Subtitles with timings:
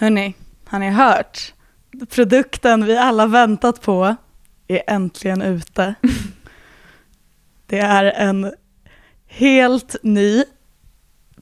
[0.00, 0.34] Hörni,
[0.66, 1.54] har ni hört?
[2.10, 4.16] Produkten vi alla väntat på
[4.68, 5.94] är äntligen ute.
[7.66, 8.52] Det är en
[9.26, 10.44] helt ny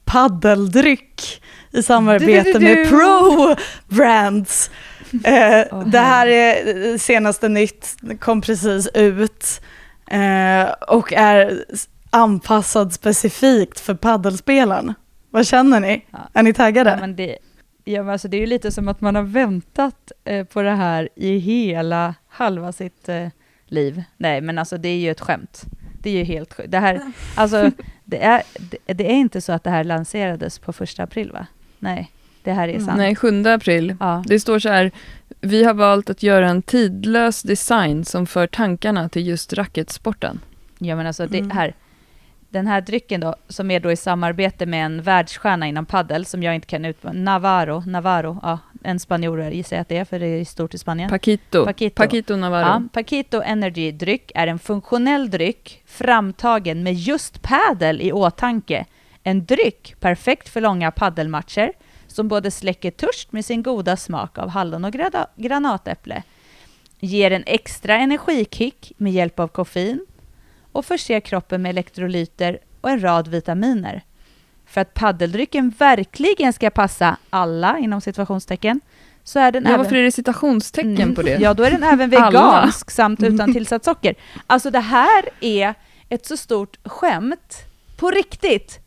[0.05, 1.41] paddeldryck
[1.71, 3.55] i samarbete med Pro
[3.87, 4.71] Brands.
[5.23, 9.61] Eh, det här är senaste nytt, kom precis ut
[10.11, 11.63] eh, och är
[12.09, 14.93] anpassad specifikt för paddelspelaren.
[15.31, 16.05] Vad känner ni?
[16.11, 16.19] Ja.
[16.33, 17.15] Är ni taggade?
[17.17, 17.37] Ja,
[17.93, 20.71] ja, men alltså det är ju lite som att man har väntat eh, på det
[20.75, 23.27] här i hela halva sitt eh,
[23.65, 24.03] liv.
[24.17, 25.63] Nej, men alltså det är ju ett skämt.
[26.01, 26.71] Det är ju helt sjukt.
[26.71, 27.01] Det, här,
[27.35, 27.71] alltså,
[28.03, 31.47] det, är, det, det är inte så att det här lanserades på första april, va?
[31.79, 32.11] Nej,
[32.43, 32.97] det här är sant.
[32.97, 33.95] Nej, 7 april.
[33.99, 34.23] Ja.
[34.27, 34.91] Det står så här,
[35.41, 40.39] vi har valt att göra en tidlös design som för tankarna till just racketsporten.
[40.79, 41.51] Ja, men alltså det Mm.
[41.51, 41.73] här,
[42.49, 46.43] den här drycken då, som är då i samarbete med en världsstjärna inom paddel som
[46.43, 50.19] jag inte kan ut Navarro, Navarro, ja, en spanjor gissar jag att det är, för
[50.19, 51.09] det är stort i Spanien.
[51.09, 51.65] Paquito.
[51.65, 51.95] Paquito.
[51.95, 52.65] Paquito Navarro.
[52.65, 58.85] Ja, Paquito Energy-dryck är en funktionell dryck framtagen med just padel i åtanke.
[59.23, 61.71] En dryck perfekt för långa paddelmatcher
[62.07, 64.93] som både släcker törst med sin goda smak av hallon och
[65.35, 66.23] granatäpple,
[66.99, 70.05] ger en extra energikick med hjälp av koffein
[70.77, 74.01] och förser kroppen med elektrolyter och en rad vitaminer.
[74.65, 78.81] För att paddeldrycken verkligen ska passa alla, inom situationstecken,
[79.23, 79.79] så är den Ja, även...
[79.79, 81.15] varför är det citationstecken Mm.
[81.15, 81.37] på det?
[81.41, 84.15] Ja, då är den även vegansk samt utan tillsatt socker.
[84.47, 85.73] Alltså det här är
[86.09, 87.57] ett så stort skämt.
[87.97, 88.79] På riktigt!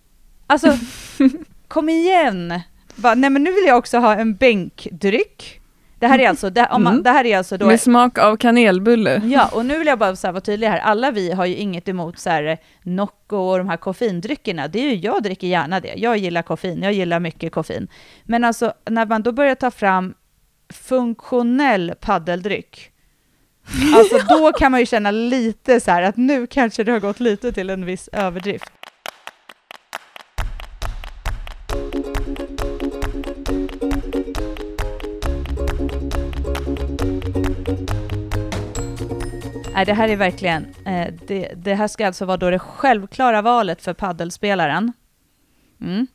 [0.47, 0.78] Alltså,
[1.69, 2.60] kom igen!
[2.94, 5.59] Bara, nej men nu vill jag också ha en bänkdryck.
[6.01, 7.03] Det här är alltså, det, om man, Mm.
[7.03, 7.67] det här är alltså då...
[7.67, 9.23] Med smak av kanelbulle.
[9.25, 10.79] Ja, och nu vill jag bara så här vara tydlig här.
[10.79, 14.69] Alla vi har ju inget emot så här, eh, Nocco och de här koffeindryckerna.
[14.69, 15.95] Det är ju, jag dricker gärna det.
[15.97, 17.89] Jag gillar koffein, jag gillar mycket koffein.
[18.25, 20.15] Men alltså, när man då börjar ta fram
[20.73, 22.91] funktionell paddeldryck,
[23.97, 27.21] alltså då kan man ju känna lite så här att nu kanske det har gått
[27.21, 28.72] lite till en viss överdrift.
[39.80, 43.42] Nej, det här är verkligen, eh, det, det här ska alltså vara då det självklara
[43.42, 44.92] valet för paddelspelaren.
[45.80, 46.06] Mm,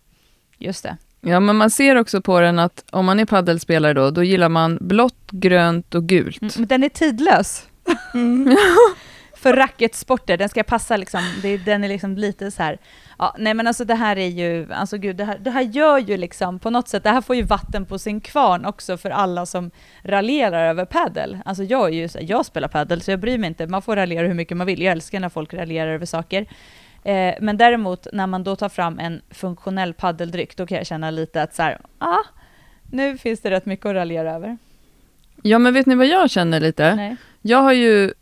[0.57, 0.97] just det.
[1.21, 4.49] Ja, men man ser också på den att om man är paddelspelare då, då gillar
[4.49, 6.41] man blått, grönt och gult.
[6.41, 7.67] Mm, men den är tidlös.
[8.13, 8.57] Mm.
[9.35, 12.77] för racketsporter, den ska passa liksom, det, den är liksom lite så här,
[13.19, 15.97] ja, nej men alltså det här är ju, alltså gud, det här, det här gör
[15.97, 19.09] ju liksom på något sätt, det här får ju vatten på sin kvarn också för
[19.09, 19.71] alla som
[20.03, 21.37] raljerar över paddel.
[21.45, 23.95] Alltså jag är ju, så jag spelar paddel så jag bryr mig inte, man får
[23.95, 26.45] raljera hur mycket man vill, jag älskar när folk raljerar över saker.
[27.03, 31.11] Eh, men däremot när man då tar fram en funktionell paddeldryck, då kan jag känna
[31.11, 32.23] lite att så här, ah,
[32.91, 34.57] nu finns det rätt mycket att raljera över.
[35.41, 36.95] Ja, men vet ni vad jag känner lite?
[36.95, 37.15] Nej.
[37.41, 38.13] Jag har ju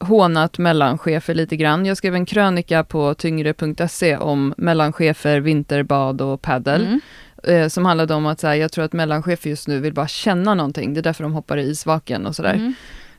[0.00, 1.86] hånat mellanchefer lite grann.
[1.86, 6.86] Jag skrev en krönika på tyngre.se om mellanchefer, vinterbad och paddel.
[6.86, 7.00] Mm.
[7.44, 10.08] Eh, som handlade om att så här, jag tror att mellanchefer just nu vill bara
[10.08, 10.94] känna någonting.
[10.94, 12.54] Det är därför de hoppar i isvaken och sådär.
[12.54, 12.74] Mm.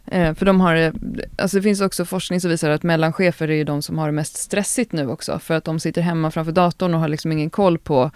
[0.06, 0.94] Eh, för de har,
[1.38, 4.12] alltså det finns också forskning som visar att mellanchefer är ju de som har det
[4.12, 5.39] mest stressigt nu också.
[5.39, 8.12] För att de sitter hemma framför datorn och har liksom ingen koll på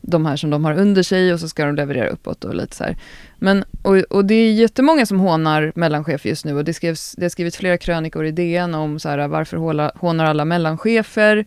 [0.00, 2.76] de här som de har under sig och så ska de leverera uppåt och lite
[2.76, 2.96] så här.
[3.38, 7.24] Men, och, och det är jättemånga som hånar mellanchefer just nu och det, skrevs, det
[7.24, 11.44] har skrivits flera krönikor i DN om så här, varför håla, hånar alla mellanchefer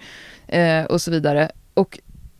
[0.47, 1.51] eh, och så vidare.
[1.73, 1.99] Och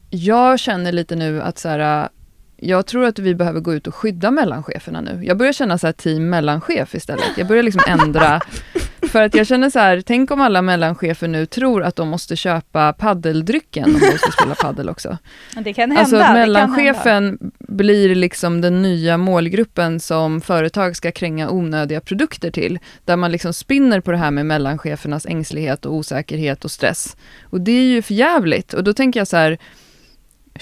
[0.09, 2.09] jag känner lite nu att så här,
[2.57, 5.25] jag tror att vi behöver gå ut och skydda mellancheferna nu.
[5.25, 7.38] Jag börjar känna så här team mellanchef istället.
[7.38, 8.41] Jag börjar liksom ändra.
[9.13, 12.35] För att jag känner så här, tänk om alla mellanchefer nu tror att de måste
[12.35, 15.18] köpa paddeldrycken om de ska spela paddel också.
[15.56, 16.01] Det kan hända.
[16.01, 16.40] Alltså kan hända.
[16.40, 22.79] mellanchefen blir liksom den nya målgruppen som företag ska kränga onödiga produkter till.
[23.06, 27.18] Där man liksom spinner på det här med mellanchefernas ängslighet och osäkerhet och stress.
[27.44, 28.74] Och det är ju för jävligt.
[28.74, 29.57] Och då tänker jag så här,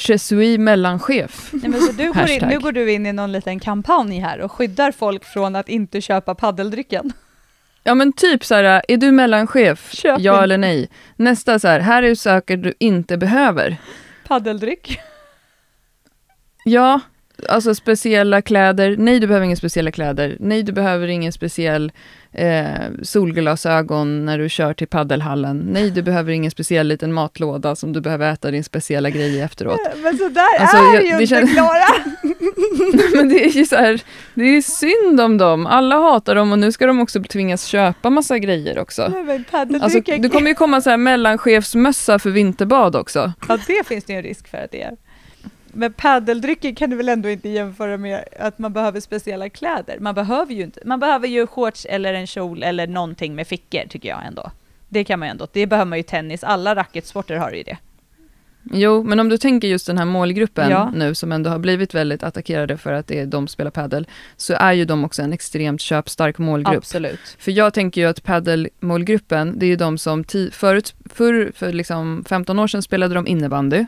[0.08, 1.50] Je suis mellanchef.
[1.54, 4.42] Nej, men så du går in, nu går du in i någon liten kampanj här
[4.42, 7.14] och skyddar folk från att inte köpa paddeldrycken.
[7.84, 9.92] Ja men typ så här, är du mellanchef?
[9.94, 10.44] Köp ja inte.
[10.44, 10.90] eller nej?
[11.16, 13.78] Nästa så här, här är saker du inte behöver.
[14.28, 15.00] Paddeldryck.
[16.66, 17.00] Ja,
[17.50, 18.96] alltså speciella kläder.
[18.98, 20.38] Nej, du behöver inga speciella kläder.
[20.40, 21.92] Nej, du behöver ingen speciell
[22.32, 22.66] eh,
[23.04, 25.58] solglasögon när du kör till paddelhallen.
[25.60, 29.80] Nej, du behöver ingen speciell liten matlåda som du behöver äta din speciella grej efteråt.
[30.04, 31.86] Men så där Alltså, är jag- ju det inte känns- Klara!
[33.16, 34.02] Men det är ju så här,
[34.34, 35.66] det är synd om dem.
[35.68, 39.08] Alla hatar dem och nu ska de också tvingas köpa massa grejer också.
[39.08, 43.34] Nej, men Alltså, det kommer ju komma så här mellanchefsmössa för vinterbad också.
[43.48, 44.92] Ja, det finns det ju en risk för att det är.
[45.74, 49.98] Men paddeldrycken kan du väl ändå inte jämföra med att man behöver speciella kläder?
[50.00, 53.88] Man behöver ju inte, man behöver ju shorts eller en kjol eller någonting med fickor
[53.90, 54.52] tycker jag ändå.
[54.90, 57.78] Det kan man ju ändå, det behöver man ju tennis, alla racketsporter har ju det.
[58.64, 60.92] Jo, men om du tänker just den här målgruppen Ja.
[60.96, 64.08] nu som ändå har blivit väldigt attackerade för att det är de som spelar padel,
[64.38, 66.78] så är ju de också en extremt köpstark målgrupp.
[66.78, 67.20] Absolut.
[67.40, 72.26] För jag tänker ju att padelmålgruppen, det är ju de som förut, för, för liksom
[72.30, 73.86] 15 år sedan spelade de innebandy.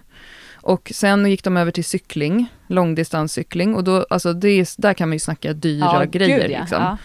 [0.64, 5.10] Och sen gick de över till cykling, långdistanscykling och då, alltså det är, där kan
[5.10, 6.40] man ju snacka dyra grejer.
[6.40, 6.60] gud, ja.
[6.60, 6.82] liksom.
[6.82, 6.98] Ja.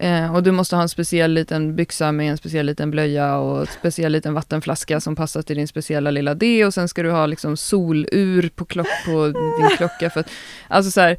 [0.00, 3.68] Eh, och du måste ha en speciell liten byxa med en speciell liten blöja och
[3.68, 7.26] speciell liten vattenflaska som passar till din speciella lilla det och sen ska du ha
[7.26, 10.10] liksom solur på, klock, på din klocka.
[10.10, 10.30] För att,
[10.68, 11.16] alltså så här,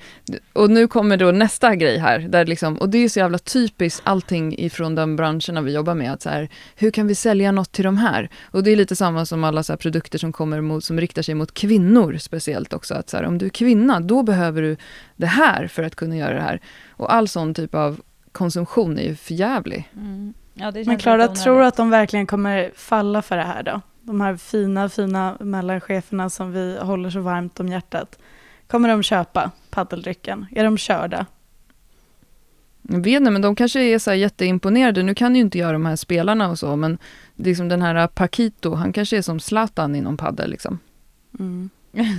[0.53, 4.01] och nu kommer då nästa grej här, där liksom, och det är så jävla typiskt
[4.05, 7.71] allting ifrån de branscherna vi jobbar med, att så här, hur kan vi sälja något
[7.71, 8.29] till de här?
[8.51, 11.35] Och det är lite samma som alla så produkter som kommer mot, som riktar sig
[11.35, 14.77] mot kvinnor speciellt också, att så här, om du är kvinna, då behöver du
[15.15, 16.61] det här för att kunna göra det här.
[16.89, 17.99] Och all sån typ av
[18.35, 19.89] konsumtion är ju förjävlig.
[19.95, 20.33] Mm.
[20.53, 23.81] Ja, det Men Klara, tror du att de verkligen kommer falla för det här då?
[24.01, 28.19] De här fina, fina mellancheferna som vi håller så varmt om hjärtat.
[28.67, 30.45] Kommer de köpa paddeldrycken?
[30.51, 31.25] Är de körda?
[32.81, 35.03] Jag vet inte, men de kanske är så här jätteimponerade.
[35.03, 36.97] Nu kan ju inte jag de här spelarna och så, men
[37.35, 40.79] liksom den här Paquito, han kanske är som Zlatan inom padel liksom.
[41.39, 41.69] Mm.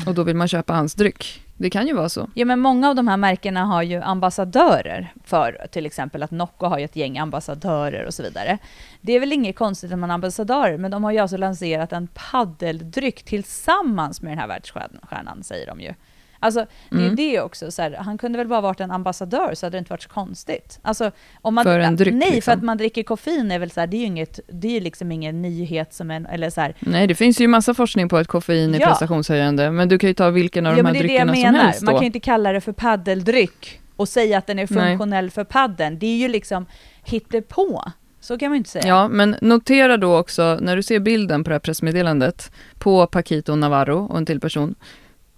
[0.06, 1.45] Och då vill man köpa hans dryck.
[1.58, 2.31] Det kan ju vara så.
[2.35, 6.67] Ja, men många av de här märkena har ju ambassadörer för till exempel att Nocco
[6.67, 8.58] har ju ett gäng ambassadörer och så vidare.
[9.00, 11.93] Det är väl inget konstigt att man har ambassadörer, men de har ju alltså lanserat
[11.93, 15.94] en paddeldryck tillsammans med den här världsstjärnan, säger de ju.
[16.41, 17.17] Alltså, det är Mm.
[17.17, 19.93] det också, så här, han kunde väl bara varit en ambassadör så hade det inte
[19.93, 20.79] varit så konstigt.
[20.83, 21.11] Alltså,
[21.43, 22.43] om man, För en dryck, Nej, liksom.
[22.53, 24.81] för att man dricker koffein är väl så här, det är ju inget, det är
[24.81, 28.17] liksom ingen nyhet som en, eller så här, Nej, det finns ju massa forskning på
[28.17, 28.87] att koffein är Ja.
[28.87, 31.83] prestationshöjande, men du kan ju ta vilken av Ja, de här är dryckerna som helst
[31.83, 31.99] Man då.
[31.99, 34.88] kan ju inte kalla det för paddeldryck och säga att den är Nej.
[34.88, 35.99] funktionell för paddeln.
[35.99, 36.67] Det är ju liksom
[37.05, 37.85] hittepå.
[38.21, 38.87] Så kan man inte säga.
[38.88, 43.55] Ja, men notera då också, när du ser bilden på det här pressmeddelandet, på Paquito
[43.55, 44.75] Navarro och en till person,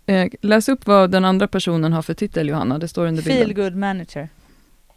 [0.09, 3.47] eh, läs upp vad den andra personen har för titel, Johanna, det står under bilden.
[3.47, 4.29] Feel good manager.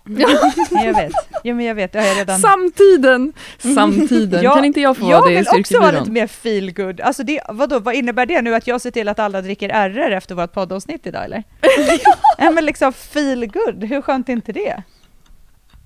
[0.05, 0.29] Ja.
[0.71, 1.13] Ja, jag vet.
[1.43, 1.93] Jo, men jag vet.
[1.93, 2.39] Jag redan...
[2.39, 3.33] Samtiden!
[3.57, 4.43] Samtiden.
[4.43, 6.73] Ja, kan inte jag få jag vara det i vill också vara lite mer feel
[6.73, 7.01] good.
[7.01, 8.55] Alltså det, vadå, vad innebär det nu?
[8.55, 11.43] Att jag ser till att alla dricker RR efter vårt poddavsnitt idag eller?
[12.37, 14.83] ja men liksom feel good, hur skönt är inte det?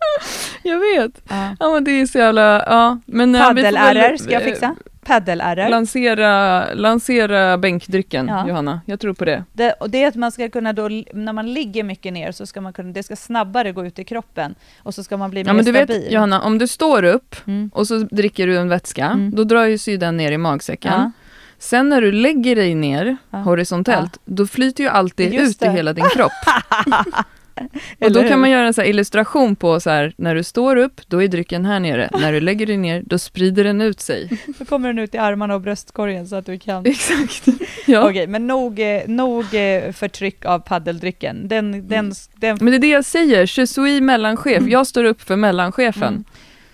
[0.63, 1.22] Jag vet.
[1.30, 1.56] Ja.
[1.60, 3.00] Ja men det är så jävla, ja.
[3.06, 4.75] Men, eh, Paddel-RR ska jag eh, fixa.
[5.06, 5.69] Paddel-RR.
[5.69, 8.48] Lansera, lansera bänkdrycken, Ja.
[8.48, 8.81] Johanna.
[8.86, 9.44] Jag tror på det.
[9.54, 12.46] Det, och det är att man ska kunna då, när man ligger mycket ner så
[12.46, 15.42] ska man kunna, det ska snabbare gå ut i kroppen och så ska man bli
[15.42, 16.02] Ja mer men du stabil.
[16.02, 17.69] vet Johanna, om du står upp Mm.
[17.74, 19.36] och så dricker du en vätska, Mm.
[19.36, 20.94] då drar ju sig den ner i magsäcken.
[20.94, 21.12] Ja.
[21.60, 23.38] Sen när du lägger dig ner Ja.
[23.38, 25.72] horisontellt, då flyter ju alltid Just ut i det.
[25.72, 26.31] hela din kropp.
[28.02, 30.75] och då kan man göra en så här illustration på så här, när du står
[30.75, 32.10] upp, då är drycken här nere.
[32.13, 34.30] När du lägger dig ner, då sprider den ut sig.
[34.60, 36.86] Då kommer den ut i armarna och bröstkorgen så att du kan...
[36.86, 37.48] Exakt.
[37.86, 38.10] Ja.
[38.10, 41.48] Okej, men nog, eh, nog eh, förtryck av paddeldrycken.
[41.48, 44.63] Den, den, den, Men det är det jag säger, je suis mellanchef.
[44.68, 46.13] Jag står upp för mellanchefen.
[46.13, 46.24] Mm.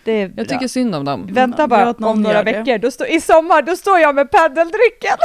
[0.04, 0.36] det är bra.
[0.38, 1.28] Jag tycker synd om dem.
[1.31, 2.51] Vänta bara, om några det.
[2.51, 5.18] veckor, då står, i sommar, då står jag med paddeldrycken!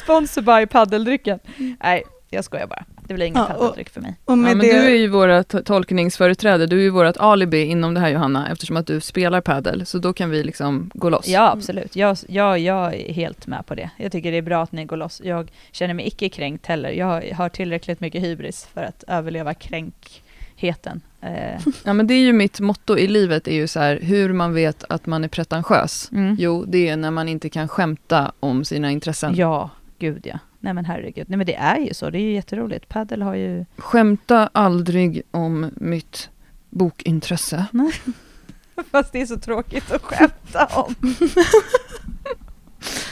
[0.03, 1.39] Sponsor by paddeldrycken.
[1.83, 2.03] Nej,
[2.35, 2.83] jag skojar bara.
[3.07, 4.15] Det blir ingen Ja, paddeldryck för mig.
[4.25, 7.61] Och med Ja, men det, du är ju vårt tolkningsföreträde, du är ju vårt alibi
[7.65, 11.09] inom det här Johanna, eftersom att du spelar padel, så då kan vi liksom gå
[11.09, 11.27] loss.
[11.27, 11.95] Ja, absolut.
[11.95, 13.89] Jag, jag, jag är helt med på det.
[13.97, 15.21] Jag tycker det är bra att ni går loss.
[15.25, 16.89] Jag känner mig icke kränkt heller.
[16.89, 21.01] Jag har tillräckligt mycket hybris för att överleva kränkheten.
[21.21, 24.33] Eh, Ja, men det är ju mitt motto i livet, är ju så här, hur
[24.33, 26.09] man vet att man är pretentiös.
[26.11, 26.35] mm.
[26.39, 29.33] Jo, det är när man inte kan skämta om sina intressen.
[29.35, 30.39] Ja, gud ja.
[30.65, 31.29] Nej men herregud.
[31.29, 32.09] Nej men det är ju så.
[32.09, 32.89] Det är ju jätteroligt.
[32.89, 33.65] Paddel har ju...
[33.77, 36.29] Skämta aldrig om mitt
[36.69, 37.65] bokintresse.
[38.91, 40.95] Fast det är så tråkigt att skämta om.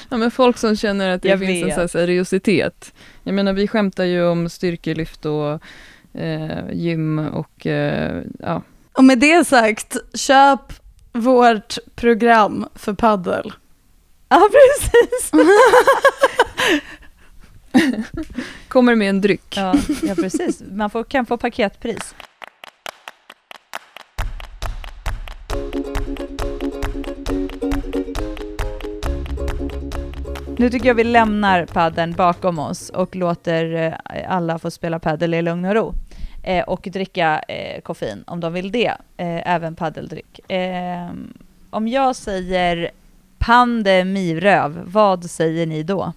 [0.09, 1.75] Ja, men folk som känner att det Jag finns en vet.
[1.75, 2.93] så här seriositet.
[3.23, 5.59] Jag menar, vi skämtar ju om styrkelyft och
[6.21, 8.61] eh, gym och eh, ja.
[8.93, 10.73] och med det sagt, köp
[11.11, 13.53] vårt program för paddel.
[14.29, 15.31] Ja, precis.
[18.67, 19.57] Kommer med en dryck.
[19.57, 20.63] Ja, ja precis.
[20.71, 22.15] Man får, kan få paketpris.
[30.57, 33.93] Nu tycker jag vi lämnar padden bakom oss och låter eh,
[34.27, 35.93] alla få spela padel i lugn och ro.
[36.43, 40.51] Eh, och dricka eh, koffein om de vill det, eh, även paddeldryck.
[40.51, 41.09] Eh,
[41.69, 42.91] om jag säger
[43.37, 46.13] pandemiröv, vad säger ni då?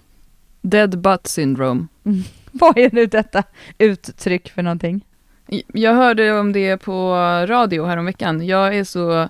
[0.69, 1.87] Dead butt syndrome.
[2.51, 3.43] Vad är nu detta
[3.77, 5.05] uttryck för någonting?
[5.73, 7.13] Jag hörde om det på
[7.47, 8.45] radio häromveckan.
[8.45, 9.29] Jag är så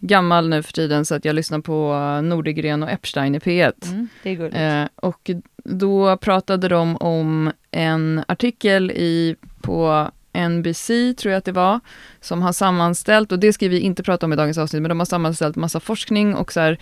[0.00, 1.92] gammal nu för tiden så att jag lyssnar på
[2.22, 3.72] Nordegren och Epstein i P1.
[3.86, 4.56] Mm, det är gulligt.
[4.56, 5.30] Eh, och
[5.64, 10.86] då pratade de om en artikel i, på NBC,
[11.18, 11.80] tror jag att det var,
[12.20, 14.98] som har sammanställt, och det ska vi inte prata om i dagens avsnitt, men de
[14.98, 16.78] har sammanställt massa forskning och så här,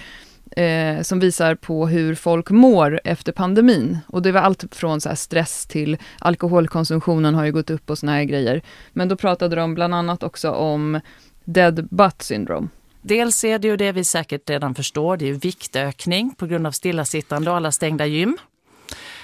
[0.57, 3.99] eh, som visar på hur folk mår efter pandemin.
[4.09, 8.13] Och det var allt från så stress till alkoholkonsumtionen har ju gått upp och såna
[8.13, 8.63] här grejer.
[8.93, 11.01] Men då pratade de bland annat också om
[11.45, 12.69] dead butt syndrome.
[13.03, 16.67] Dels är det ju det vi säkert redan förstår, det är ju viktökning på grund
[16.67, 18.37] av stillasittande och alla stängda gym.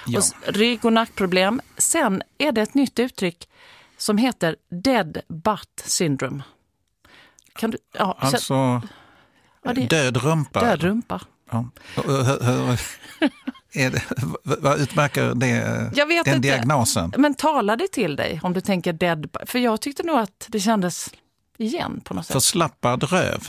[0.07, 0.19] Ja.
[0.19, 1.61] Och rygg och nackproblem.
[1.77, 3.49] Sen är det ett nytt uttryck
[3.97, 6.43] som heter dead butt syndrome.
[7.55, 8.83] Kan du, ja, alltså
[9.64, 10.61] ja, det, död rumpa?
[10.61, 11.21] Död rumpa.
[11.50, 11.69] Ja.
[13.73, 14.02] det,
[14.42, 15.47] vad utmärker det,
[15.95, 16.49] jag den inte.
[16.49, 17.12] diagnosen?
[17.16, 19.37] Men talar det till dig om du tänker dead?
[19.47, 21.11] För jag tyckte nog att det kändes
[21.59, 22.35] igen på något sätt.
[22.35, 23.49] Förslappad röv?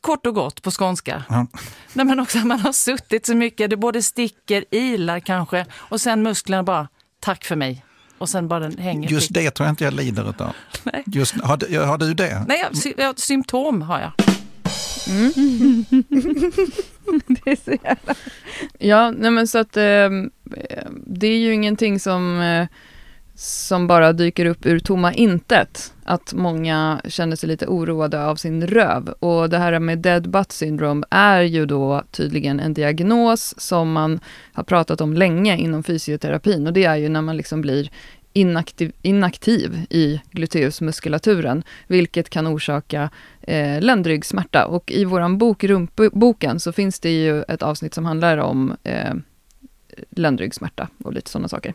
[0.00, 1.24] Kort och gott på skånska.
[1.28, 1.46] Ja.
[1.92, 6.22] Nej, men också man har suttit så mycket, det både sticker, ilar kanske och sen
[6.22, 6.88] musklerna bara,
[7.20, 7.84] tack för mig.
[8.18, 9.10] Och sen bara den hänger.
[9.10, 10.52] Just det tror jag inte jag lider av.
[10.82, 11.04] Nej.
[11.06, 12.44] Just, har, har du det?
[12.48, 12.64] Nej,
[12.96, 14.35] jag, symptom har jag.
[15.08, 15.84] Mm.
[17.26, 18.14] det är så jävla...
[18.78, 20.10] Ja, nej men så att eh,
[21.06, 22.66] det är ju ingenting som eh,
[23.36, 25.92] som bara dyker upp ur tomma intet.
[26.04, 29.08] Att många känner sig lite oroade av sin röv.
[29.08, 34.20] Och det här med dead butt syndrome är ju då tydligen en diagnos som man
[34.52, 36.66] har pratat om länge inom fysioterapin.
[36.66, 37.90] Och det är ju när man liksom blir
[38.36, 43.10] inaktiv, inaktiv i gluteusmuskulaturen, vilket kan orsaka
[43.42, 44.66] eh, ländryggsmärta.
[44.66, 49.14] Och i vår bok, Rumpboken, så finns det ju ett avsnitt som handlar om eh,
[50.10, 51.74] ländryggsmärta och lite sådana saker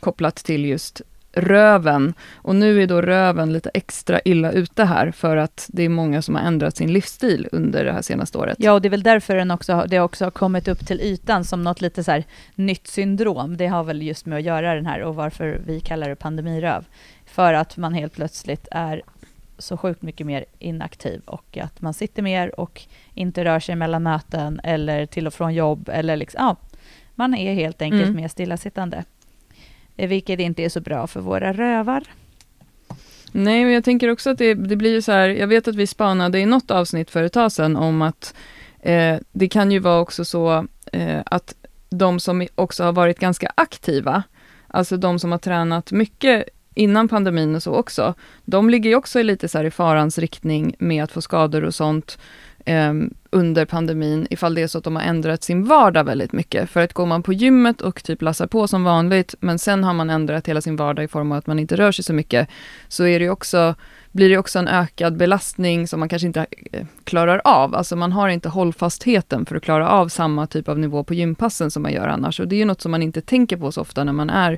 [0.00, 1.02] kopplat till just
[1.36, 2.14] röven.
[2.34, 6.22] Och nu är då röven lite extra illa ute här för att det är många
[6.22, 8.56] som har ändrat sin livsstil under det här senaste året.
[8.60, 11.44] Ja, och det är väl därför den också, det också har kommit upp till ytan
[11.44, 12.22] som något lite så
[12.54, 13.56] nytt syndrom.
[13.56, 16.84] Det har väl just med att göra den här och varför vi kallar det pandemiröv.
[17.26, 19.02] För att man helt plötsligt är
[19.58, 22.82] så sjukt mycket mer inaktiv och att man sitter mer och
[23.14, 26.56] inte rör sig mellan möten eller till och från jobb eller liksom, ja,
[27.14, 28.16] man är helt enkelt mm.
[28.16, 29.04] mer stillasittande.
[29.96, 32.04] Eh, vilket inte är så bra för våra rövar.
[33.32, 35.74] Nej, men jag tänker också att det, det blir ju så här, jag vet att
[35.74, 38.34] vi spanade i något avsnitt för ett tag sedan om att
[38.80, 41.54] eh, det kan ju vara också så eh, att
[41.88, 44.22] de som också har varit ganska aktiva,
[44.68, 49.22] alltså de som har tränat mycket innan pandemin och så också, de ligger ju också
[49.22, 52.18] lite så här i farans riktning med att få skador och sånt
[52.64, 52.92] eh,
[53.34, 56.70] under pandemin, ifall det är så att de har ändrat sin vardag väldigt mycket.
[56.70, 59.94] För att går man på gymmet och typ lassar på som vanligt, men sen har
[59.94, 62.48] man ändrat hela sin vardag i form av att man inte rör sig så mycket,
[62.88, 63.74] så är det också,
[64.12, 67.74] blir det också en ökad belastning som man kanske inte eh, klarar av.
[67.74, 71.70] Alltså man har inte hållfastheten för att klara av samma typ av nivå på gympassen
[71.70, 72.40] som man gör annars.
[72.40, 74.52] Och det är ju något som man inte tänker på så ofta när man är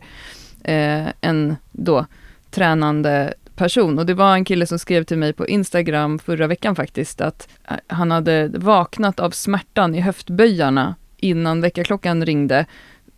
[0.65, 2.07] eh, en då
[2.51, 3.99] tränande person.
[3.99, 7.49] Och det var en kille som skrev till mig på Instagram förra veckan faktiskt, att
[7.65, 12.67] eh, han hade vaknat av smärtan i höftböjarna innan väckarklockan ringde.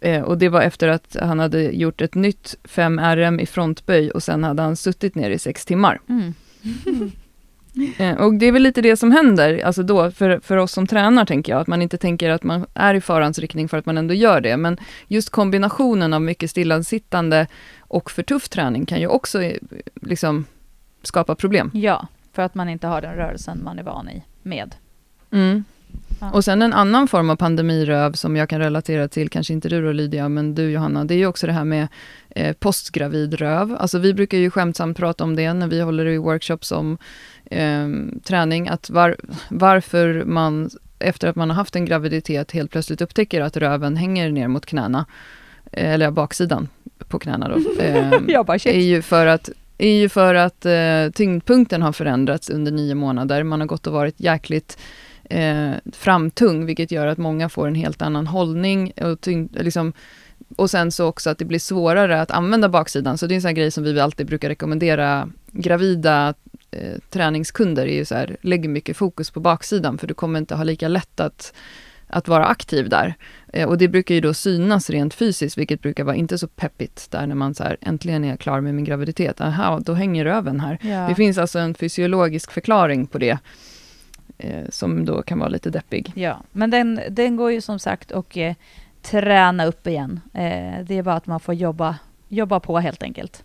[0.01, 4.23] Eh, och det var efter att han hade gjort ett nytt 5RM i frontböj och
[4.23, 6.01] sen hade han suttit ner i sex timmar.
[6.09, 6.35] Mm.
[6.87, 7.11] Mm.
[7.99, 10.87] Eh, och det är väl lite det som händer, alltså då, för, för oss som
[10.87, 13.87] tränar tänker jag, att man inte tänker att man är i farans riktning för att
[13.87, 14.57] man ändå gör det.
[14.57, 17.47] Men just kombinationen av mycket stillasittande
[17.79, 19.57] och för tuff träning kan ju också eh,
[19.95, 20.45] liksom
[21.03, 21.71] skapa problem.
[21.75, 24.75] Ja, för att man inte har den rörelsen man är van i med.
[25.31, 25.65] Mm.
[26.19, 26.31] Ja.
[26.31, 29.83] Och sen en annan form av pandemiröv som jag kan relatera till, kanske inte du
[29.83, 31.89] då Lydia, men du Johanna, det är ju också det här med
[32.31, 33.77] eh, postgravidröv.
[33.79, 36.99] Alltså vi brukar ju skämtsamt prata om det när vi håller i workshops om
[37.45, 37.89] eh,
[38.25, 39.17] träning, att var,
[39.49, 44.31] varför man efter att man har haft en graviditet helt plötsligt upptäcker att röven hänger
[44.31, 45.07] ner mot knäna,
[45.73, 46.69] eh, eller baksidan
[47.09, 51.83] på knäna då, eh, bara, är ju för att är ju för att eh, tyngdpunkten
[51.83, 53.43] har förändrats under nio månader.
[53.43, 54.79] Man har gått och varit jäkligt
[55.29, 59.93] eh, framtung, vilket gör att många får en helt annan hållning och tyngd, liksom,
[60.57, 63.19] och sen så också att det blir svårare att använda baksidan.
[63.19, 66.35] Så det är en sån grej som vi alltid brukar rekommendera gravida
[66.71, 70.55] eh, träningskunder, är ju så här, lägg mycket fokus på baksidan, för du kommer inte
[70.55, 71.53] ha lika lätt att
[72.09, 73.15] att vara aktiv där.
[73.53, 77.11] Eh, och det brukar ju då synas rent fysiskt, vilket brukar vara inte så peppigt
[77.11, 79.41] där när man så här, äntligen är jag klar med min graviditet.
[79.41, 80.79] Aha, då hänger röven här.
[80.83, 81.09] Ja.
[81.09, 83.39] Det finns alltså en fysiologisk förklaring på det,
[84.39, 86.13] eh, som då kan vara lite deppig.
[86.15, 88.55] Ja, men den, den går ju som sagt och eh,
[89.03, 90.21] träna upp igen.
[90.35, 93.45] Eh, det är bara att man får jobba, jobba på helt enkelt.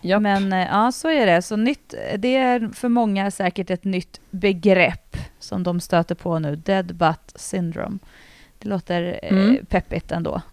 [0.00, 0.22] Japp.
[0.22, 1.42] Men eh, ja, så är det.
[1.42, 6.56] Så nytt, det är för många säkert ett nytt begrepp som de stöter på nu,
[6.56, 7.98] dead butt syndrome.
[8.58, 9.66] Det låter eh, mm.
[9.66, 10.42] peppigt ändå.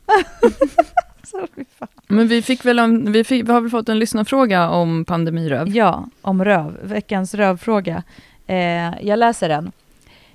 [2.08, 5.70] Men vi fick väl en, vi, fick, vi har väl fått en lyssnarfråga om pandemiröv?
[5.75, 6.80] Ja, om röv.
[6.84, 8.03] Veckans rövfråga.
[8.48, 9.72] Eh, jag läser den.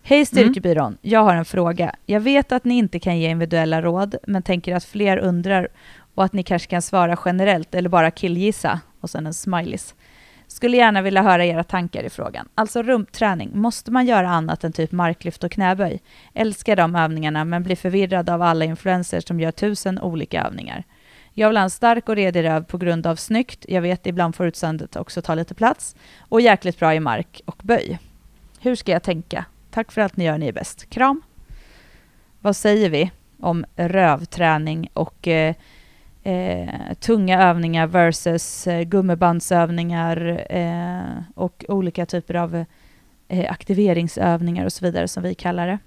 [0.03, 0.99] Hej Styrkebyrån, mm.
[1.03, 1.95] jag har en fråga.
[2.07, 5.69] Jag vet att ni inte kan ge individuella råd, men tänker att fler undrar
[6.15, 9.95] och att ni kanske kan svara generellt eller bara killgissa och sen en smileys.
[10.47, 12.49] Skulle gärna vilja höra era tankar i frågan.
[12.55, 16.00] Alltså rumpträning, måste man göra annat än typ marklyft och knäböj?
[16.35, 20.85] Älskar de övningarna men blir förvirrad av alla influencers som gör tusen olika övningar.
[21.38, 24.35] Jag vill ha en stark och redig röv på grund av snyggt, jag vet ibland
[24.35, 27.99] får utseendet också ta lite plats, och jäkligt bra i mark och böj.
[28.61, 29.45] Hur ska jag tänka?
[29.71, 30.90] Tack för allt ni gör, ni är bäst.
[30.90, 31.23] Kram!
[32.40, 35.54] Vad säger vi om rövträning och eh,
[36.23, 42.64] eh, tunga övningar versus eh, gummibandsövningar eh, och olika typer av
[43.28, 45.78] eh, aktiveringsövningar och så vidare som vi kallar det.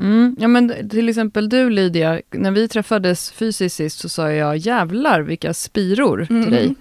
[0.00, 4.56] Mm, ja men till exempel du Lydia, när vi träffades fysiskt sist så sa jag
[4.56, 6.50] jävlar vilka spiror till mm.
[6.50, 6.74] dig.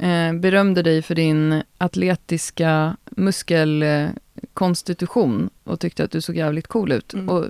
[0.00, 7.14] Eh, berömde dig för din atletiska muskelkonstitution och tyckte att du såg jävligt cool ut.
[7.14, 7.28] Mm.
[7.28, 7.44] Och,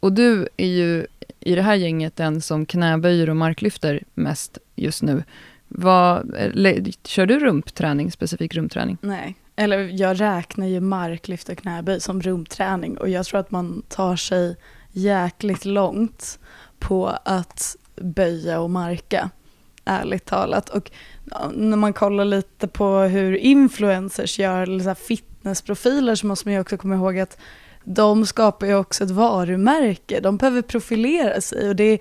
[0.00, 1.06] och du är ju
[1.40, 5.22] i det här gänget den som knäböjer och marklyfter mest just nu.
[5.68, 6.34] Vad,
[7.04, 8.98] kör du rumpträning, specifik rumpträning?
[9.00, 13.82] Nej, eller jag räknar ju marklyft och knäböj som rumpträning och jag tror att man
[13.88, 14.56] tar sig
[14.92, 16.38] jäkligt långt
[16.78, 19.30] på att böja och marka,
[19.84, 20.68] ärligt talat.
[20.68, 20.90] Och
[21.52, 26.60] när man kollar lite på hur influencers gör, eller så fitnessprofiler, så måste man ju
[26.60, 27.38] också komma ihåg att
[27.84, 30.20] de skapar ju också ett varumärke.
[30.20, 31.98] De behöver profilera sig och det,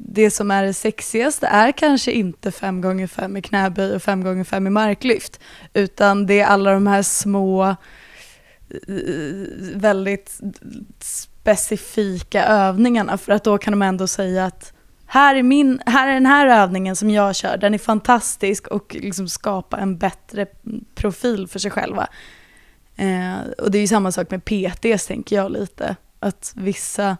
[0.00, 4.40] det som är det sexigaste är kanske inte 5 x 5 i knäböj och 5
[4.40, 5.40] x 5 i marklyft,
[5.74, 7.76] utan det är alla de här små, eh,
[9.74, 10.40] väldigt
[10.98, 13.18] specifika övningarna.
[13.18, 14.72] För att då kan de ändå säga att
[15.06, 18.96] här är, min, här är den här övningen som jag kör, den är fantastisk och
[19.00, 20.46] liksom skapa en bättre
[20.94, 22.08] profil för sig själva.
[22.96, 27.16] Eh, och det är ju samma sak med PTs tänker jag lite, att vissa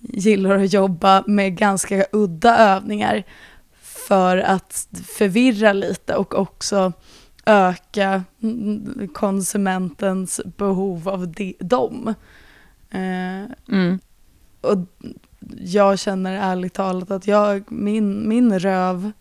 [0.00, 3.24] gillar att jobba med ganska udda övningar
[3.82, 6.92] för att förvirra lite och också
[7.46, 8.24] öka
[9.12, 12.14] konsumentens behov av de, dem.
[12.90, 13.98] Eh, mm.
[14.60, 14.78] Och
[15.58, 19.12] jag känner ärligt talat att jag, min, min röv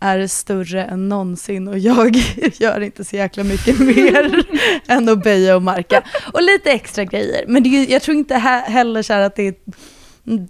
[0.00, 2.16] är större än någonsin och jag
[2.52, 4.44] gör inte så jäkla mycket mer
[4.86, 6.02] än att böja och marka.
[6.32, 7.44] Och lite extra grejer.
[7.48, 9.54] Men det jag tror inte heller så att det är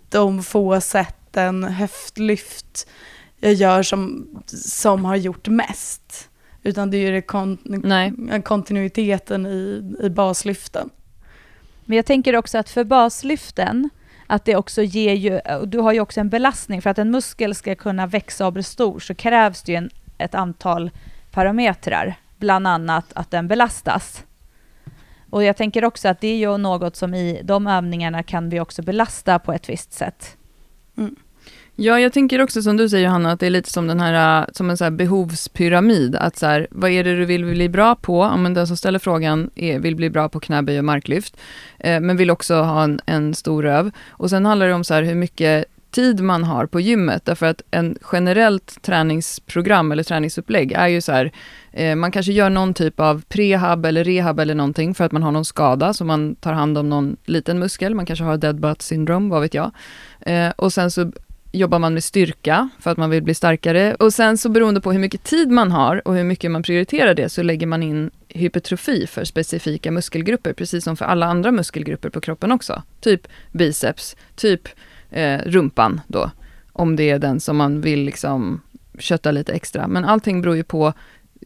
[0.08, 2.87] de få sätten höftlyft
[3.40, 6.28] jag gör som, som har gjort mest.
[6.62, 7.58] Utan det är ju kon,
[8.44, 10.90] kontinuiteten i, i baslyften.
[11.85, 13.90] Men jag tänker också att för baslyften
[14.26, 17.54] att det också ger ju, du har ju också en belastning, för att en muskel
[17.54, 20.90] ska kunna växa och bli stor så krävs det ju en, ett antal
[21.30, 24.24] parametrar, bland annat att den belastas.
[25.33, 28.61] Och jag tänker också att det är ju något som i de övningarna kan vi
[28.61, 30.37] också belasta på ett visst sätt.
[30.99, 31.16] Mm.
[31.77, 34.40] Ja, jag tänker också som du säger Johanna, att det är lite som den här,
[34.40, 36.16] äh, som en så här behovspyramid.
[36.16, 38.23] Att så här, vad är det du vill bli bra på?
[38.23, 41.37] Ja, men den som ställer frågan är, vill bli bra på knäböj och marklyft,
[41.79, 43.90] eh, men vill också ha en, en stor röv.
[44.09, 47.24] Och sen handlar det om så här, hur mycket tid man har på gymmet.
[47.24, 51.33] Därför att en generellt träningsprogram eller träningsupplägg är ju så här,
[51.72, 55.22] eh, man kanske gör någon typ av prehab eller rehab eller någonting för att man
[55.22, 58.61] har någon skada, så man tar hand om någon liten muskel, man kanske har dead
[58.61, 59.70] butt syndrome, vad vet jag.
[60.20, 61.12] Eh, och sen så
[61.52, 63.94] jobbar man med styrka för att man vill bli starkare.
[63.94, 67.14] Och sen så beroende på hur mycket tid man har och hur mycket man prioriterar
[67.14, 72.11] det så lägger man in hypertrofi för specifika muskelgrupper, precis som för alla andra muskelgrupper
[72.11, 72.83] på kroppen också.
[73.00, 74.68] Typ biceps, typ
[75.12, 76.31] eh, rumpan då,
[76.72, 78.61] om det är den som man vill liksom
[78.98, 79.87] kötta lite extra.
[79.87, 80.92] Men allting beror ju på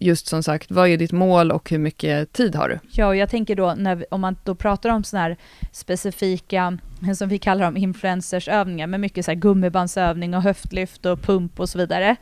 [0.01, 2.79] just som sagt, vad är ditt mål och hur mycket tid har du?
[2.91, 5.37] Ja, och jag tänker då, när, om man då pratar om sådana här
[5.73, 6.79] specifika,
[7.17, 11.69] som vi kallar dem, influencersövningar, med mycket så här gummibandsövning och höftlyft och pump och
[11.69, 12.17] så vidare,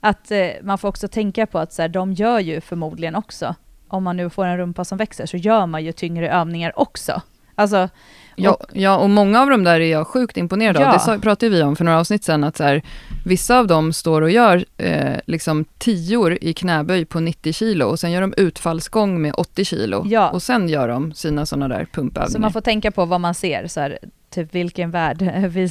[0.00, 3.54] att eh, man får också tänka på att så här, de gör ju förmodligen också,
[3.88, 7.22] om man nu får en rumpa som växer, så gör man ju tyngre övningar också.
[7.54, 7.88] Alltså,
[8.36, 11.00] Ja, ja, och många av dem där är jag sjukt imponerad ja.
[11.06, 11.12] av.
[11.12, 12.82] Det pratade vi om för några avsnitt sedan, att så här,
[13.24, 18.00] vissa av dem står och gör eh, liksom tior i knäböj på 90 kilo och
[18.00, 20.02] sen gör de utfallsgång med 80 kilo.
[20.06, 20.30] Ja.
[20.30, 22.30] Och sen gör de sina sådana där pumpövningar.
[22.30, 23.66] Så man får tänka på vad man ser.
[23.66, 23.98] Så här,
[24.30, 25.22] typ vilken värld,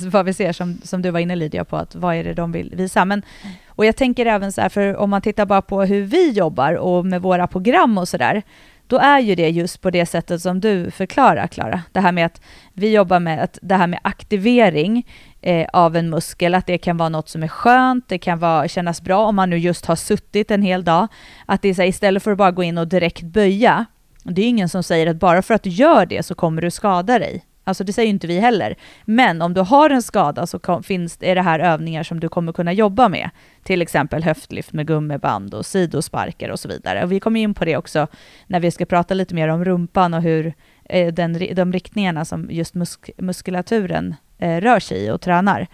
[0.12, 2.52] vad vi ser som, som du var inne Lydia på, att vad är det de
[2.52, 3.06] vill visa.
[3.06, 3.22] Men,
[3.68, 6.74] och jag tänker även så här, för om man tittar bara på hur vi jobbar
[6.74, 8.44] och med våra program och sådär,
[8.88, 11.82] då är ju det just på det sättet som du förklarar, Klara.
[11.92, 12.42] Det här med att
[12.74, 15.08] vi jobbar med att det här med aktivering
[15.42, 18.68] eh, av en muskel, att det kan vara något som är skönt, det kan vara,
[18.68, 21.08] kännas bra om man nu just har suttit en hel dag.
[21.46, 23.86] Att det är så här, istället för att bara gå in och direkt böja,
[24.24, 26.72] det är ingen som säger att bara för att du gör det så kommer du
[26.72, 27.46] skada dig.
[27.68, 28.76] Alltså det säger inte vi heller.
[29.06, 32.30] Men om du har en skada så kom, finns, är det här övningar som du
[32.30, 33.30] kommer kunna jobba med.
[33.64, 37.04] Till exempel höftlyft med gummiband och sidosparkar och så vidare.
[37.04, 38.08] Och vi kommer in på det också
[38.48, 42.48] när vi ska prata lite mer om rumpan och hur eh, den, de riktningarna som
[42.52, 45.68] just musk, muskulaturen eh, rör sig i och tränar.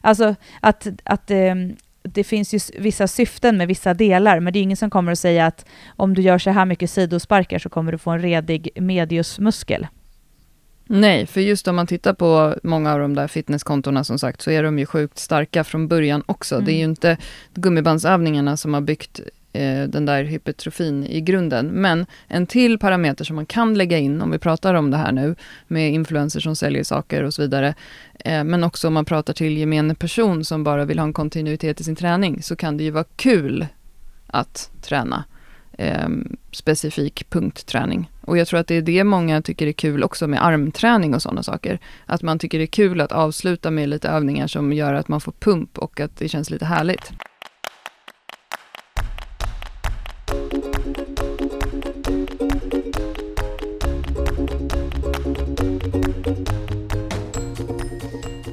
[0.00, 1.54] Alltså att, att eh,
[2.02, 5.18] det finns ju vissa syften med vissa delar, men det är ingen som kommer att
[5.18, 8.68] säga att om du gör så här mycket sidosparkar så kommer du få en redig
[8.76, 9.86] mediusmuskel.
[10.86, 14.50] Nej, för just om man tittar på många av de där fitnesskontona som sagt, så
[14.50, 16.54] är de ju sjukt starka från början också.
[16.54, 16.64] Mm.
[16.64, 16.90] Det är ju mm.
[16.90, 17.16] inte
[17.54, 19.20] gummibandsövningarna som har byggt
[19.52, 21.66] eh, den där hypertrofin i grunden.
[21.66, 25.12] Men en till parameter som man kan lägga in, om vi pratar om det här
[25.12, 25.34] nu,
[25.68, 27.74] med influencers som säljer saker och så vidare,
[28.24, 31.80] eh, men också om man pratar till gemene person som bara vill ha en kontinuitet
[31.80, 33.66] i sin träning, så kan det ju vara kul
[34.26, 35.24] att träna
[35.78, 36.08] eh,
[36.52, 38.10] specifik punktträning.
[38.26, 41.22] Och jag tror att det är det många tycker är kul också med armträning och
[41.22, 41.78] sådana saker.
[42.06, 45.20] Att man tycker det är kul att avsluta med lite övningar som gör att man
[45.20, 47.12] får pump och att det känns lite härligt.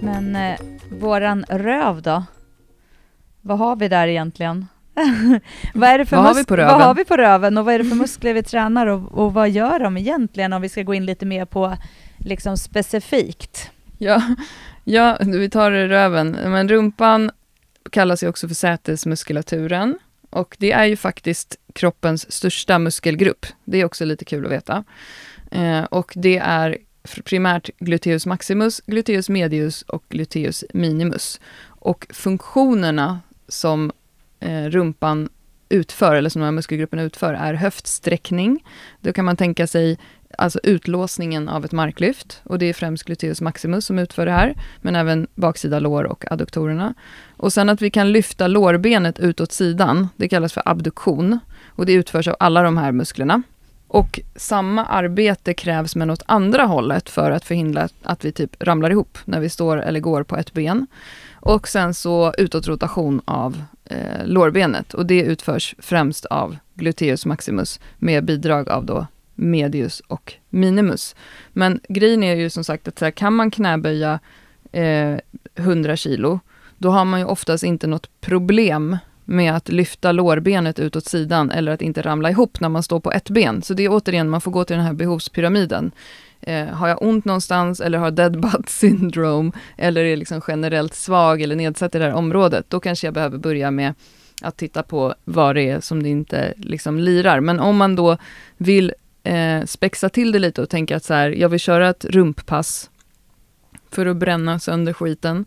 [0.02, 0.60] Men eh,
[0.90, 2.24] våran röv då?
[3.42, 4.68] Vad har vi där egentligen?
[5.74, 6.78] vad, är det för vad, har vi på röven?
[6.78, 9.34] vad har vi på röven och vad är det för muskler vi tränar och, och
[9.34, 11.78] vad gör de egentligen om vi ska gå in lite mer på
[12.18, 13.72] liksom specifikt?
[13.98, 14.22] Ja,
[14.84, 16.32] ja vi tar röven.
[16.32, 17.32] Men rumpan
[17.90, 23.46] kallas ju också för sätesmuskulaturen och det är ju faktiskt kroppens största muskelgrupp.
[23.64, 24.84] Det är också lite kul att veta.
[25.52, 26.78] Eh, och det är
[27.24, 31.40] primärt gluteus maximus, gluteus medius och gluteus minimus.
[31.66, 33.92] Och funktionerna som
[34.44, 35.30] Eh, rumpan
[35.70, 38.66] utför, eller som de här muskelgrupperna utför, är höftsträckning.
[39.02, 39.98] Då kan man tänka sig
[40.38, 44.56] alltså utlåsningen av ett marklyft och det är främst gluteus maximus som utför det här,
[44.82, 46.94] men även baksida lår och adduktorerna.
[47.38, 51.94] Och sen att vi kan lyfta lårbenet utåt sidan, det kallas för abduktion och det
[51.94, 53.42] utförs av alla de här musklerna.
[53.88, 58.90] Och samma arbete krävs men åt andra hållet för att förhindra att vi typ ramlar
[58.90, 60.88] ihop när vi står eller går på ett ben.
[61.34, 68.26] Och sen så utåtrotation av eh, lårbenet och det utförs främst av gluteus maximus med
[68.26, 71.16] bidrag av då medius och minimus.
[71.54, 74.20] Men grejen är ju som sagt att så här, kan man knäböja
[74.72, 75.18] eh,
[75.56, 76.40] 100 kilo,
[76.78, 81.72] då har man ju oftast inte något problem med att lyfta lårbenet utåt sidan eller
[81.72, 83.62] att inte ramla ihop när man står på ett ben.
[83.62, 85.92] Så det är återigen, man får gå till den här behovspyramiden.
[86.48, 91.42] Eh, har jag ont någonstans eller har dead butt syndrome eller är liksom generellt svag
[91.42, 93.94] eller nedsatt i det här området, då kanske jag behöver börja med
[94.42, 97.40] att titta på vad det är som det inte liksom lirar.
[97.40, 98.18] Men om man då
[98.58, 102.06] vill eh, spexa till det lite och tänka att så här, jag vill köra ett
[102.06, 102.90] rumppass
[103.92, 105.46] för att bränna sönder skiten,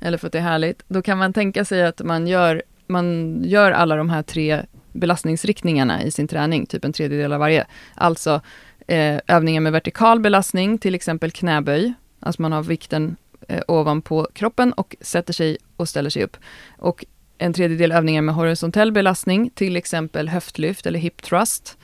[0.00, 3.38] eller för att det är härligt, då kan man tänka sig att man gör, man
[3.44, 7.66] gör alla de här tre belastningsriktningarna i sin träning, typ en tredjedel av varje.
[7.94, 8.40] Alltså
[8.88, 13.16] eh, övningar med vertikal belastning, till exempel knäböj, alltså man har vikten
[13.48, 16.36] eh, ovanpå kroppen och sätter sig och ställer sig upp.
[16.78, 17.04] Och
[17.38, 21.78] en tredjedel övningar med horisontell belastning, till exempel höftlyft eller hip thrust.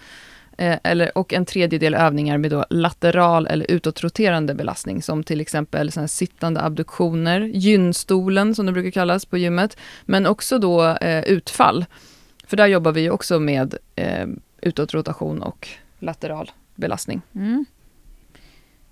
[0.59, 5.93] Eh, eller, och en tredjedel övningar med då lateral eller utåtroterande belastning, som till exempel
[5.93, 11.85] såna sittande abduktioner, gynstolen som det brukar kallas på gymmet, men också då eh, utfall.
[12.47, 14.27] För där jobbar vi också med eh,
[14.61, 17.23] utåtrotation och lateral belastning.
[17.35, 17.65] Mm.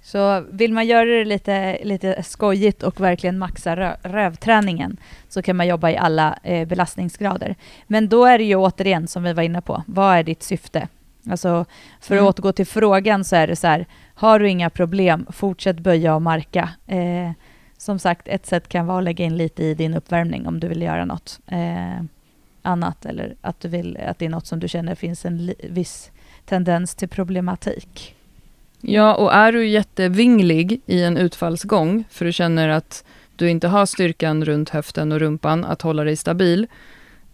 [0.03, 4.97] Så vill man göra det lite, lite skojigt och verkligen maxa rö rövträningen
[5.29, 7.57] så kan man jobba i alla eh, belastningsgrader.
[7.87, 10.89] Men då är det ju återigen, som vi var inne på, vad är ditt syfte?
[11.31, 11.65] Alltså,
[12.01, 12.27] för mm.
[12.27, 16.15] att återgå till frågan så är det så här, har du inga problem, fortsätt böja
[16.15, 16.71] och marka.
[16.87, 17.31] Eh,
[17.79, 20.69] som sagt, ett sätt kan vara att lägga in lite i din uppvärmning om du
[20.69, 22.05] vill göra något eh,
[22.63, 26.12] annat eller att, du vill, att det är något som du känner finns en viss
[26.45, 28.15] tendens till problematik.
[28.81, 33.05] Ja, och är du jättevinglig i en utfallsgång, för du känner att
[33.37, 36.67] du inte har styrkan runt höften och rumpan att hålla dig stabil,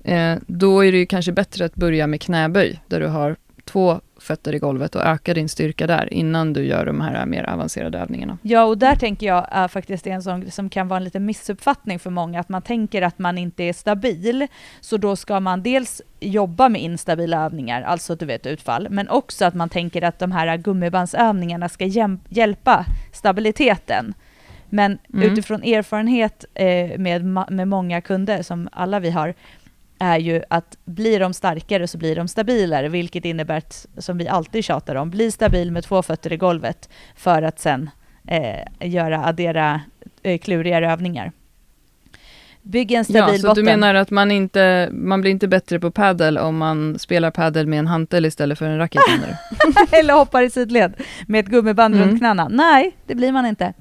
[0.04, 4.00] eh, då är det ju kanske bättre att börja med knäböj, där du har två
[4.18, 7.98] fötter i golvet och öka din styrka där innan du gör de här mer avancerade
[7.98, 8.38] övningarna.
[8.42, 11.98] Ja, och där tänker jag är faktiskt en sån som kan vara en liten missuppfattning
[11.98, 14.46] för många, att man tänker att man inte är stabil,
[14.81, 19.44] så då ska man dels jobba med instabila övningar, alltså du vet utfall, men också
[19.44, 21.85] att man tänker att de här gummibandsövningarna ska
[22.28, 24.14] hjälpa stabiliteten.
[24.70, 25.33] Men mm.
[25.33, 29.35] utifrån erfarenhet eh, med, med många kunder, som alla vi har,
[29.98, 34.28] är ju att blir de starkare så blir de stabilare, vilket innebär att, som vi
[34.28, 37.90] alltid tjatar om, bli stabil med två fötter i golvet för att sen
[38.26, 39.80] eh, göra, addera
[40.22, 41.32] eh, klurigare övningar.
[42.62, 43.64] Bygg en stabil ja, så botten.
[43.64, 47.66] du menar att man inte, man blir inte bättre på paddel om man spelar paddel
[47.66, 49.02] med en hantel istället för en racket?
[49.92, 50.94] Eller hoppar i sidled
[51.26, 52.08] med ett gummiband mm.
[52.08, 52.48] runt knäna?
[52.48, 53.72] Nej, det blir man inte.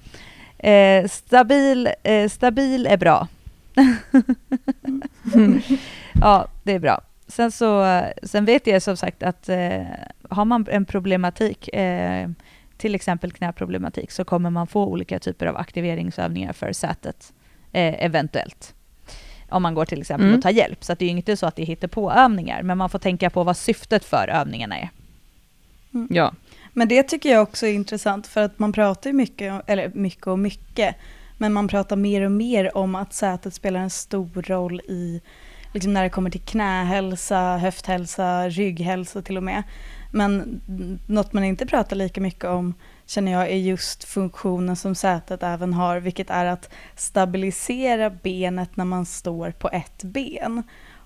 [0.57, 3.27] Eh, stabil, eh, stabil är bra.
[6.21, 7.01] ja, det är bra.
[7.27, 9.81] Sen, så, sen vet jag som sagt att eh,
[10.29, 12.29] har man en problematik, eh,
[12.77, 17.33] till exempel knäproblematik, så kommer man få olika typer av aktiveringsövningar för sätet,
[17.71, 18.73] eh, eventuellt.
[19.49, 20.37] Om man går till exempel mm.
[20.37, 20.83] och tar hjälp.
[20.83, 23.43] Så det är inte så att det hittar på övningar, men man får tänka på
[23.43, 24.89] vad syftet för övningarna är.
[25.93, 26.07] Mm.
[26.11, 26.33] Ja.
[26.73, 30.27] Men det tycker jag också är intressant, för att man pratar ju mycket, eller mycket
[30.27, 30.95] och mycket,
[31.37, 35.21] men man pratar mer och mer om att sätet spelar en stor roll i
[35.73, 39.63] liksom när det kommer till knähälsa, höfthälsa, rygghälsa till och med.
[40.11, 40.61] Men
[41.07, 42.73] något man inte pratar lika mycket om
[43.05, 48.85] känner jag är just funktionen som sätet även har, vilket är att stabilisera benet när
[48.85, 50.63] man står på ett ben.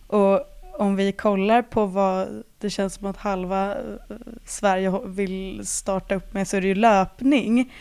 [0.08, 0.39] Och
[0.74, 6.34] om vi kollar på vad det känns som att halva eh, Sverige vill starta upp
[6.34, 7.74] med så är det ju löpning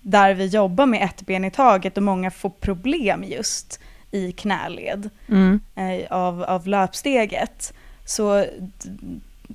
[0.00, 5.10] där vi jobbar med ett ben i taget och många får problem just i knäled
[5.28, 5.60] mm.
[5.74, 7.74] eh, av, av löpsteget.
[8.04, 8.46] Så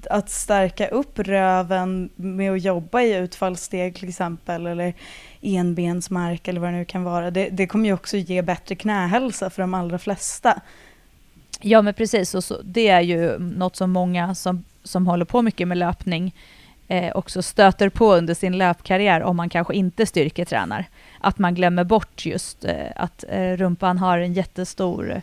[0.09, 4.93] att stärka upp röven med att jobba i utfallssteg till exempel eller
[5.41, 9.49] enbensmark eller vad det nu kan vara, det, det kommer ju också ge bättre knähälsa
[9.49, 10.61] för de allra flesta.
[11.61, 15.41] Ja men precis, och så, det är ju något som många som, som håller på
[15.41, 16.35] mycket med löpning
[16.87, 20.85] eh, också stöter på under sin löpkarriär om man kanske inte styrketränar.
[21.19, 25.21] Att man glömmer bort just eh, att eh, rumpan har en jättestor eh,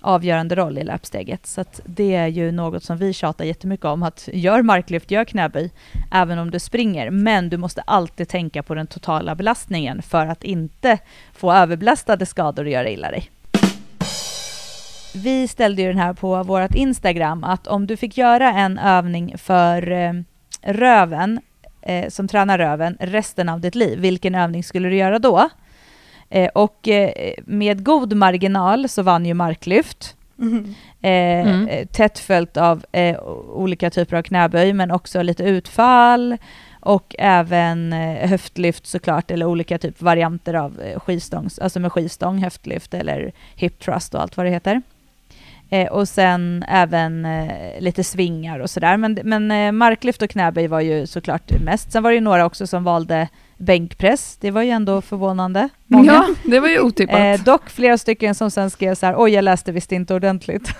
[0.00, 1.46] avgörande roll i löpsteget.
[1.46, 5.70] Så det är ju något som vi tjatar jättemycket om, att gör marklyft, gör knäböj,
[6.12, 7.10] även om du springer.
[7.10, 10.98] Men du måste alltid tänka på den totala belastningen för att inte
[11.32, 13.30] få överbelastade skador och göra illa dig.
[15.14, 19.38] Vi ställde ju den här på vårt Instagram, att om du fick göra en övning
[19.38, 20.12] för eh,
[20.62, 21.40] röven,
[21.82, 25.48] eh, som tränar röven, resten av ditt liv, vilken övning skulle du göra då?
[26.30, 30.16] Eh, och eh, med god marginal så vann ju marklyft.
[30.38, 30.74] Mm.
[31.02, 31.86] Mm.
[31.86, 32.84] Tätt följt av
[33.54, 36.36] olika typer av knäböj, men också lite utfall
[36.80, 43.32] och även höftlyft såklart, eller olika typ varianter av skivstångs, alltså med skivstång, höftlyft eller
[43.54, 44.82] hip thrust och allt vad det heter.
[45.72, 48.96] Eh, och sen även eh, lite svingar och sådär.
[48.96, 51.92] Men, men eh, marklyft och knäböj var ju såklart mest.
[51.92, 54.36] Sen var det ju några också som valde bänkpress.
[54.40, 55.68] Det var ju ändå förvånande.
[55.86, 56.12] Många.
[56.12, 57.20] Ja, det var ju otippat.
[57.20, 60.70] Eh, dock flera stycken som sen skrev så här, oj jag läste visst inte ordentligt.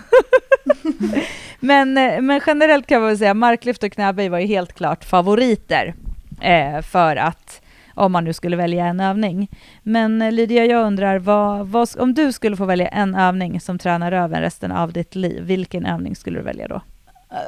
[1.61, 5.05] men, eh, men generellt kan man väl säga, marklyft och knäböj var ju helt klart
[5.05, 5.95] favoriter
[6.41, 7.63] eh, för att
[8.01, 9.51] om man nu skulle välja en övning.
[9.83, 13.79] Men eh, Lydia, jag undrar, vad, vad, om du skulle få välja en övning som
[13.79, 16.83] tränar röven resten av ditt liv, vilken övning skulle du välja då?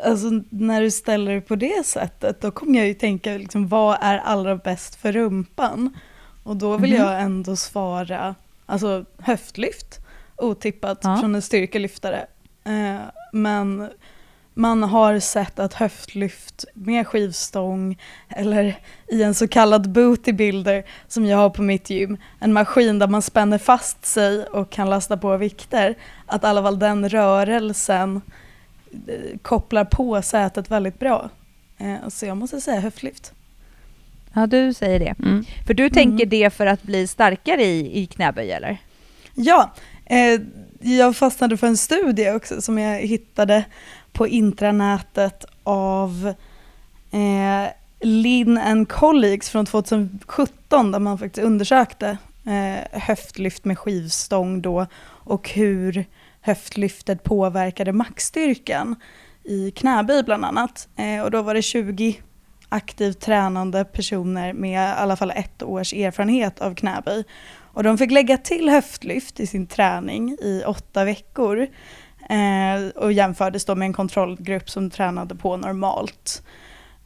[0.05, 3.99] Alltså när du ställer det på det sättet, då kommer jag ju tänka, liksom, vad
[4.01, 5.97] är allra bäst för rumpan?
[6.43, 7.07] Och då vill mm.
[7.07, 8.35] jag ändå svara,
[8.67, 10.01] alltså höftlyft,
[10.37, 11.17] otippat ja.
[11.17, 12.27] från en styrkelyftare.
[12.65, 13.01] Eh,
[13.33, 13.89] men
[14.55, 21.39] man har sett att höftlyft med skivstång eller i en så kallad bootybuilder som jag
[21.39, 25.37] har på mitt gym, en maskin där man spänner fast sig och kan lasta på
[25.37, 25.95] vikter,
[26.27, 28.21] att i alla fall den rörelsen
[29.07, 31.31] eh, kopplar på sätet väldigt bra.
[31.79, 33.33] Eh, så jag måste säga höftlyft.
[34.33, 35.15] Ja, du säger det.
[35.19, 35.45] Mm.
[35.67, 36.29] För du tänker mm.
[36.29, 38.79] det för att bli starkare i, i knäböj, eller?
[39.35, 39.73] Ja,
[40.05, 40.41] eh,
[40.81, 43.65] jag fastnade för en studie också som jag hittade
[44.13, 46.35] på intranätet av
[47.11, 54.87] eh, Linn and Colleagues från 2017 där man faktiskt undersökte eh, höftlyft med skivstång då
[55.05, 56.05] och hur
[56.41, 58.97] höftlyftet påverkade maxstyrkan
[59.45, 60.89] i knäböj bland annat.
[60.97, 62.21] Eh, och då var det 20
[62.69, 67.25] aktivt tränande personer med i alla fall ett års erfarenhet av knäböj.
[67.75, 71.67] Och de fick lägga till höftlyft i sin träning i åtta veckor.
[72.29, 76.43] Eh, och jämfördes då med en kontrollgrupp som tränade på normalt.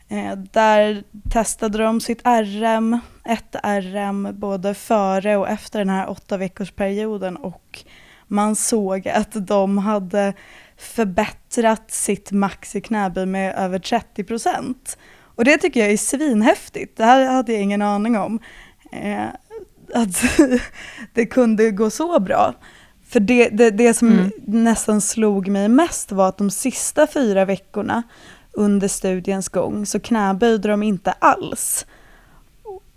[0.09, 6.37] Eh, där testade de sitt RM, ett RM, både före och efter den här åtta
[6.37, 7.85] veckors perioden och
[8.27, 10.33] man såg att de hade
[10.77, 14.99] förbättrat sitt max i knäböj med över 30 procent.
[15.19, 18.41] Och det tycker jag är svinhäftigt, det här hade jag ingen aning om.
[18.93, 19.27] Eh,
[19.95, 20.25] att
[21.15, 22.55] det kunde gå så bra.
[23.09, 24.31] För det, det, det som mm.
[24.47, 28.03] nästan slog mig mest var att de sista fyra veckorna
[28.53, 31.87] under studiens gång så knäböjde de inte alls.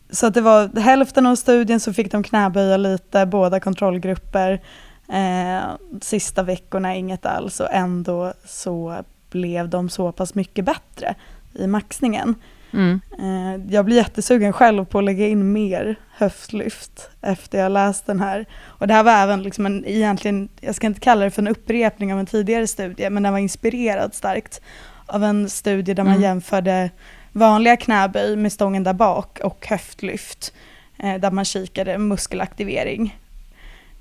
[0.09, 4.61] Så att det var hälften av studien så fick de knäböja lite, båda kontrollgrupper.
[5.09, 5.61] Eh,
[6.01, 11.15] sista veckorna inget alls och ändå så blev de så pass mycket bättre
[11.53, 12.35] i maxningen.
[12.73, 13.01] Mm.
[13.19, 18.19] Eh, jag blir jättesugen själv på att lägga in mer höftlyft efter jag läst den
[18.19, 18.45] här.
[18.65, 21.47] Och det här var även liksom en, egentligen, jag ska inte kalla det för en
[21.47, 24.61] upprepning av en tidigare studie, men den var inspirerad starkt
[25.05, 26.23] av en studie där man mm.
[26.23, 26.89] jämförde
[27.31, 30.53] vanliga knäböj med stången där bak och höftlyft,
[30.97, 33.17] eh, där man kikade muskelaktivering.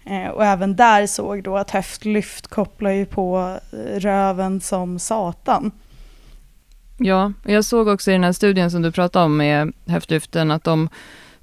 [0.05, 3.59] Eh, och även där såg då att höftlyft kopplar ju på
[3.95, 5.71] röven som satan.
[6.99, 10.65] Ja, jag såg också i den här studien som du pratade om med höftlyften att
[10.65, 10.89] de,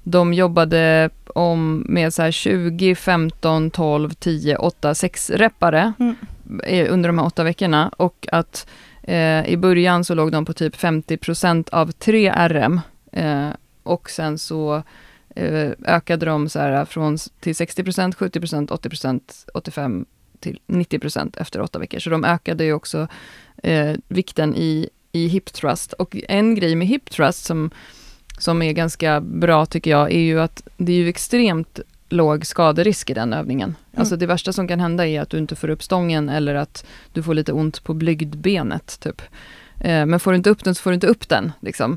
[0.02, 6.16] de jobbade om med så här 20, 15, 12, 10, 8, 6 reppare mm.
[6.90, 8.66] under de här åtta veckorna och att
[9.02, 12.80] eh, i början så låg de på typ 50% av 3 RM
[13.12, 13.48] eh,
[13.82, 14.82] och sen så
[15.36, 19.20] eh, ökade de så här från till 60% 70% 80%
[19.54, 20.06] 85
[20.40, 21.98] till 90% efter åtta veckor.
[21.98, 23.08] Så de ökade ju också
[23.62, 25.92] eh, vikten i i hip thrust.
[25.92, 27.70] Och en grej med hip thrust som,
[28.38, 33.10] som är ganska bra tycker jag, är ju att det är ju extremt låg skaderisk
[33.10, 33.68] i den övningen.
[33.68, 34.00] Mm.
[34.00, 36.86] Alltså det värsta som kan hända är att du inte får upp stången eller att
[37.12, 39.00] du får lite ont på blygdbenet.
[39.00, 39.22] Typ.
[39.80, 41.52] Eh, men får du inte upp den så får du inte upp den.
[41.60, 41.96] Liksom.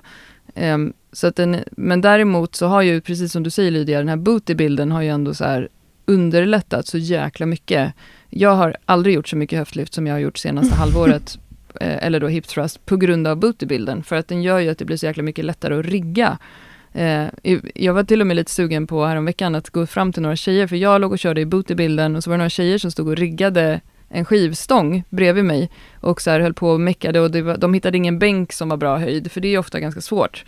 [0.56, 0.78] Eh,
[1.12, 4.16] så att den, men däremot så har ju, precis som du säger Lydia, den här
[4.16, 5.70] bootybilden har ju ändå så här
[6.06, 7.94] underlättat så jäkla mycket.
[8.30, 11.40] Jag har aldrig gjort så mycket höftlyft som jag har gjort senaste halvåret
[11.80, 14.04] Eh, eller då hip thrust, på grund av bootybilden.
[14.04, 16.38] För att den gör ju att det blir så jäkla mycket lättare att rigga.
[16.94, 17.26] Eh,
[17.76, 20.68] jag var till och med lite sugen på häromveckan att gå fram till några tjejer,
[20.68, 23.08] för jag låg och körde i bootybilden och så var det några tjejer som stod
[23.08, 27.58] och riggade en skivstång bredvid mig och så här höll på och meckade och var,
[27.58, 30.46] de hittade ingen bänk som var bra höjd, för det är ju ofta ganska svårt.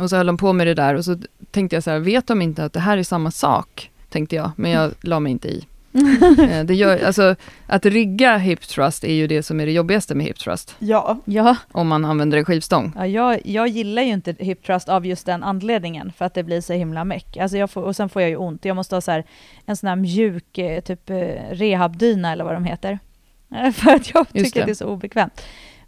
[0.00, 1.18] Och så höll de på med det där och så
[1.50, 3.90] tänkte jag så här, vet de inte att det här är samma sak?
[4.10, 5.66] Tänkte jag, men jag la mig inte i.
[5.94, 10.14] Eh, det gör, alltså, att rigga hip thrust är ju det som är det jobbigaste
[10.14, 10.76] med hip thrust.
[10.78, 11.18] Ja.
[11.24, 11.56] ja.
[11.72, 12.92] Om man använder en skivstång.
[12.96, 16.42] Ja, jag, jag gillar ju inte hip thrust av just den anledningen, för att det
[16.42, 17.36] blir så himla meck.
[17.36, 18.64] Alltså jag får, och sen får jag ju ont.
[18.64, 19.24] Jag måste ha så här,
[19.66, 21.16] en sån här mjuk eh, typ eh,
[21.50, 22.98] rehabdyna eller vad de heter.
[23.72, 24.66] För att jag tycker det.
[24.66, 25.42] det är så obekvämt.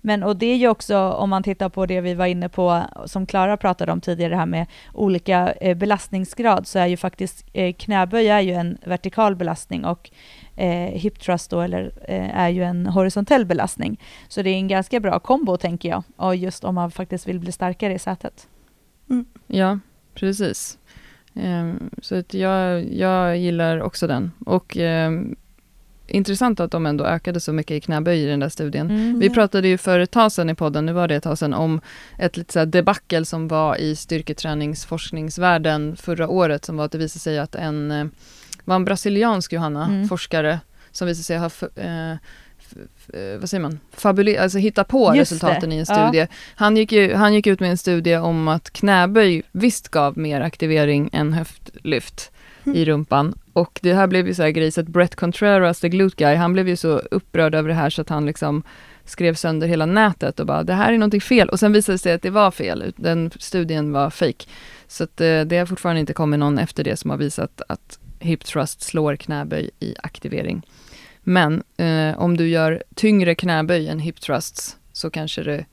[0.07, 2.83] Men och det är ju också, om man tittar på det vi var inne på,
[3.07, 7.47] som Klara pratade om tidigare, det här med olika eh, belastningsgrad, så är ju faktiskt
[7.53, 10.11] eh, knäböj är ju en vertikal belastning och
[10.57, 14.01] eh, hip thrust då, eller, eh, är ju en horisontell belastning.
[14.29, 17.41] Så det är en ganska bra kombo, tänker jag, och just om man faktiskt vill
[17.41, 18.49] bli starkare i sätet.
[19.11, 19.25] Mm.
[19.47, 19.79] Ja,
[20.15, 20.79] precis.
[21.33, 24.33] Um, så att jag, jag gillar också den.
[24.47, 25.37] Och um,
[26.15, 28.91] intressant att de ändå ökade så mycket i knäböj i den där studien.
[28.91, 29.19] Mm.
[29.19, 31.55] Vi pratade ju för ett tag sedan i podden, nu var det ett tag sedan,
[31.55, 31.81] om
[32.19, 37.21] ett lite så debacle som var i styrketräningsforskningsvärlden förra året, som var att det visade
[37.21, 38.07] sig att en, eh,
[38.65, 40.09] var en brasiliansk Johanna, mm.
[40.09, 40.61] forskare,
[40.93, 41.51] som visade sig ha
[41.83, 42.17] eh,
[43.41, 45.77] vad säger man, fabule alltså hitta på Just resultaten det.
[45.77, 46.19] i en studie.
[46.19, 46.27] Ja.
[46.55, 50.41] Han, gick ju, han gick ut med en studie om att knäböj visst gav mer
[50.41, 52.31] aktivering än höftlyft
[52.65, 53.35] i rumpan.
[53.55, 56.35] Och det här blev ju så här grej, så att Brett Contreras, the glute guy,
[56.35, 58.63] han blev ju så upprörd över det här så att han liksom
[59.05, 61.49] skrev sönder hela nätet och bara det här är någonting fel.
[61.49, 64.45] Och sen visade det sig att det var fel, den studien var fake.
[64.87, 67.99] Så att eh, det har fortfarande inte kommit någon efter det som har visat att
[68.21, 70.63] hip thrust slår knäböj i aktivering.
[71.21, 75.65] Men eh, om du gör tyngre knäböj än hip thrusts så kanske det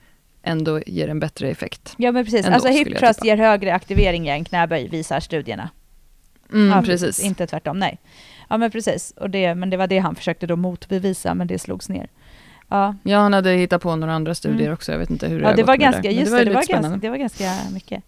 [0.44, 1.94] ändå ger en bättre effekt.
[1.98, 5.70] Ja men precis, ändå, alltså hip thrust ger högre aktivering än knäböj visar studierna.
[6.54, 7.24] Mm, ja, precis.
[7.24, 8.00] Inte tvärtom, nej.
[8.50, 11.60] Ja men precis, och det, men det var det han försökte då motbevisa, men det
[11.60, 12.10] slogs ner.
[12.68, 14.74] Ja, ja han hade hittat på några andra studier mm.
[14.74, 16.12] också, jag vet inte hur det ja, har det gått var ganska, det.
[16.12, 18.04] Just det, det, var ganska, det var ganska mycket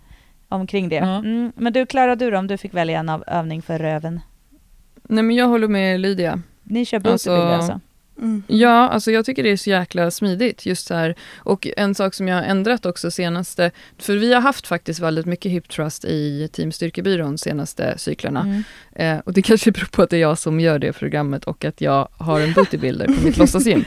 [0.49, 0.95] omkring det.
[0.95, 1.17] Ja.
[1.17, 4.19] Mm, men du, Klara, du då, om du fick välja en av övning för röven?
[5.03, 6.41] Nej men jag håller med Lydia.
[6.63, 7.71] Ni kör bootybilder alltså?
[7.71, 7.79] alltså?
[8.17, 8.43] Mm.
[8.47, 10.65] Ja, alltså jag tycker det är så jäkla smidigt.
[10.65, 11.15] just så här.
[11.37, 15.25] Och en sak som jag har ändrat också senaste, för vi har haft faktiskt väldigt
[15.25, 18.41] mycket hip trust i Team Styrkebyrån senaste cyklerna.
[18.41, 18.63] Mm.
[18.95, 21.65] Eh, och det kanske beror på att det är jag som gör det programmet och
[21.65, 23.85] att jag har en bootybuilder på mitt låtsasgym.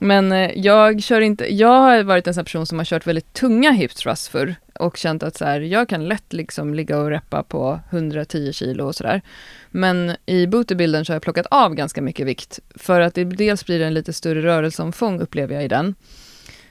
[0.00, 3.32] Men eh, jag kör inte, jag har varit en sån person som har kört väldigt
[3.32, 7.10] tunga hip thrust förr och känt att så här, jag kan lätt liksom ligga och
[7.10, 9.22] reppa på 110 kilo och sådär.
[9.70, 13.66] Men i bootybilden så har jag plockat av ganska mycket vikt för att det dels
[13.66, 15.94] blir en lite större rörelseomfång upplever jag i den.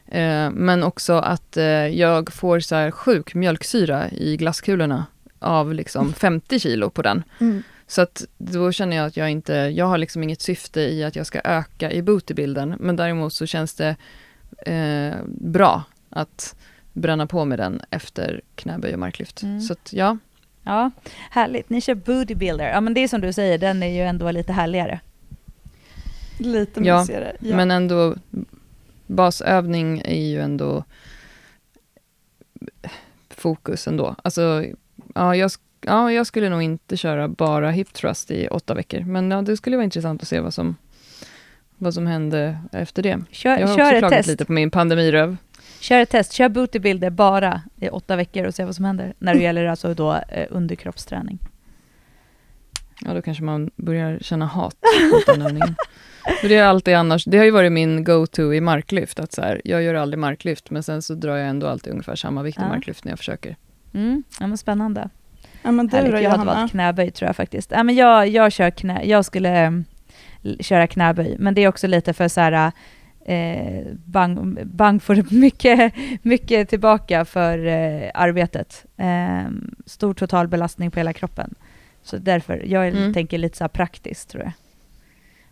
[0.06, 5.06] Eh, men också att eh, jag får så här sjuk mjölksyra i glasskulorna
[5.40, 7.24] av liksom 50 kilo på den.
[7.40, 7.64] Mm.
[7.88, 11.16] Så att då känner jag att jag inte, jag har liksom inget syfte i att
[11.16, 13.96] jag ska öka i bootybilden, men däremot så känns det
[14.66, 16.56] eh, bra att
[16.94, 19.44] bränna på med den efter knäböj och marklyft.
[19.44, 19.62] Mm.
[19.62, 20.18] Så att, ja.
[20.64, 20.92] Ja,
[21.30, 21.70] härligt.
[21.70, 22.70] Ni kör bodybuilder.
[22.70, 25.00] Ja, men det är som du säger, den är ju ändå lite härligare.
[26.38, 27.38] Lite mysigare.
[27.40, 27.56] Ja, ja.
[27.56, 28.16] men ändå
[29.08, 30.84] basövning är ju ändå
[33.30, 34.16] fokus ändå.
[34.24, 34.66] Alltså,
[35.16, 39.32] ja, jag, ja, jag skulle nog inte köra bara hip thrust i åtta veckor, men
[39.32, 40.76] ja, det skulle vara intressant att se vad som,
[41.78, 43.24] vad som hände efter det.
[43.32, 45.38] Kör, jag har kör också klagat lite på min pandemiröv.
[45.84, 49.34] Kör ett test, kör bootybilder bara i åtta veckor och se vad som händer när
[49.34, 51.40] det gäller alltså då eh, underkroppsträning.
[53.02, 54.76] Ja, då kanske man börjar känna hat
[55.12, 55.76] mot den övningen.
[56.42, 59.42] För det är alltid annars, det har ju varit min go-to i marklyft, att så
[59.42, 62.58] här, jag gör aldrig marklyft, men sen så drar jag ändå alltid ungefär samma vikt
[62.58, 63.56] i marklyft när jag försöker.
[63.94, 65.10] Mm, ja men spännande.
[65.64, 67.72] Ja, men du då, jag hade valt knäböj tror jag faktiskt.
[67.72, 69.86] Ja, men jag, jag kör knä, jag skulle um,
[70.60, 72.72] köra knäböj, men det är också lite för så här,
[73.26, 78.86] eh, bang, bang får mycket, mycket tillbaka för eh, arbetet.
[78.98, 79.44] Eh,
[79.86, 81.56] stor total belastning på hela kroppen.
[82.04, 83.14] Så därför, jag mm.
[83.14, 84.52] tänker lite så praktiskt tror jag.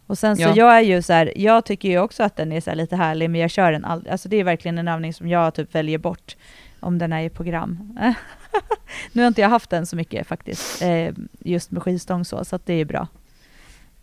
[0.07, 0.53] Och sen så ja.
[0.55, 3.29] jag är ju så här, jag tycker ju också att den är så lite härlig,
[3.29, 4.11] men jag kör den aldrig.
[4.11, 6.35] Alltså det är verkligen en övning som jag typ väljer bort
[6.79, 7.99] om den är i program.
[9.11, 12.59] nu har inte jag haft den så mycket faktiskt, eh, just med skivstång så, så
[12.65, 13.07] det är bra.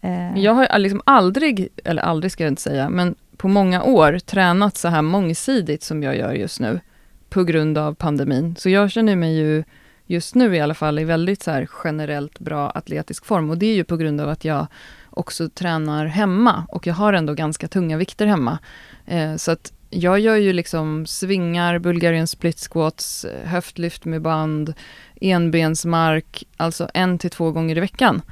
[0.01, 0.39] Eh.
[0.39, 4.76] Jag har liksom aldrig, eller aldrig ska jag inte säga, men på många år tränat
[4.76, 6.80] så här mångsidigt som jag gör just nu
[7.28, 8.57] på grund av pandemin.
[8.59, 9.64] Så jag känner mig ju
[10.07, 13.66] just nu i alla fall i väldigt så här generellt bra atletisk form och det
[13.66, 14.66] är ju på grund av att jag
[15.11, 18.59] också tränar hemma och jag har ändå ganska tunga vikter hemma.
[19.07, 24.74] Eh, så att jag gör ju liksom svingar, Bulgarian split squats, höftlyft med band,
[25.20, 28.22] enbensmark, alltså en till två gånger i veckan.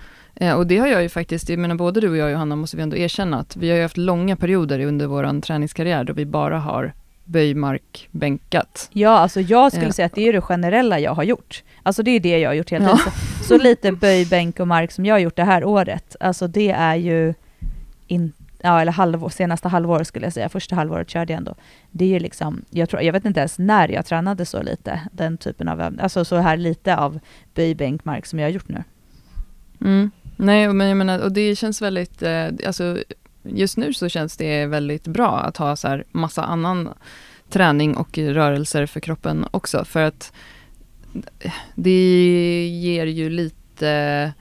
[0.41, 2.77] Eh, och det har jag ju faktiskt, jag menar både du och jag Johanna måste
[2.77, 6.27] vi ändå erkänna att vi har ju haft långa perioder under vår träningskarriär då vi
[6.27, 6.93] bara har
[7.25, 8.89] böjmark bänkat.
[8.93, 9.93] Ja, alltså jag skulle eh.
[9.93, 11.63] säga att det är det generella jag har gjort.
[11.83, 13.01] Alltså det är det jag har gjort hela tiden.
[13.07, 13.13] Ja.
[13.43, 16.49] Så, så lite böj, bänk och mark som jag har gjort det här året, alltså
[16.49, 17.35] det är ju
[18.07, 18.33] in,
[18.63, 21.55] ja, eller halvår, senaste halvåret skulle jag säga, första halvåret körde jag ändå.
[21.91, 25.01] Det är ju liksom, jag, tror, jag vet inte ens när jag tränade så lite,
[25.13, 27.19] den typen av alltså så här lite av
[27.55, 28.85] böj, bänk, mark som jag har gjort nu.
[29.81, 30.11] Mm.
[30.37, 32.99] Nej, men jag menar, och det känns väldigt, eh, alltså
[33.43, 36.89] just nu så känns det väldigt bra att ha så här massa annan
[37.51, 40.33] träning och rörelser för kroppen också, för att
[41.75, 44.33] det ger ju lite,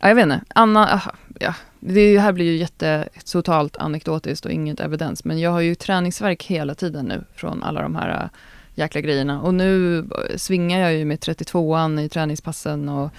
[0.00, 4.52] ja, jag vet inte, Anna, ah, ja, det här blir ju jätte totalt anekdotiskt och
[4.52, 8.28] inget evidens, men jag har ju träningsverk hela tiden nu från alla de här eh,
[8.74, 9.40] jäkla grejerna.
[9.40, 10.04] Och nu
[10.36, 13.10] svingar jag ju med 32an i träningspassen och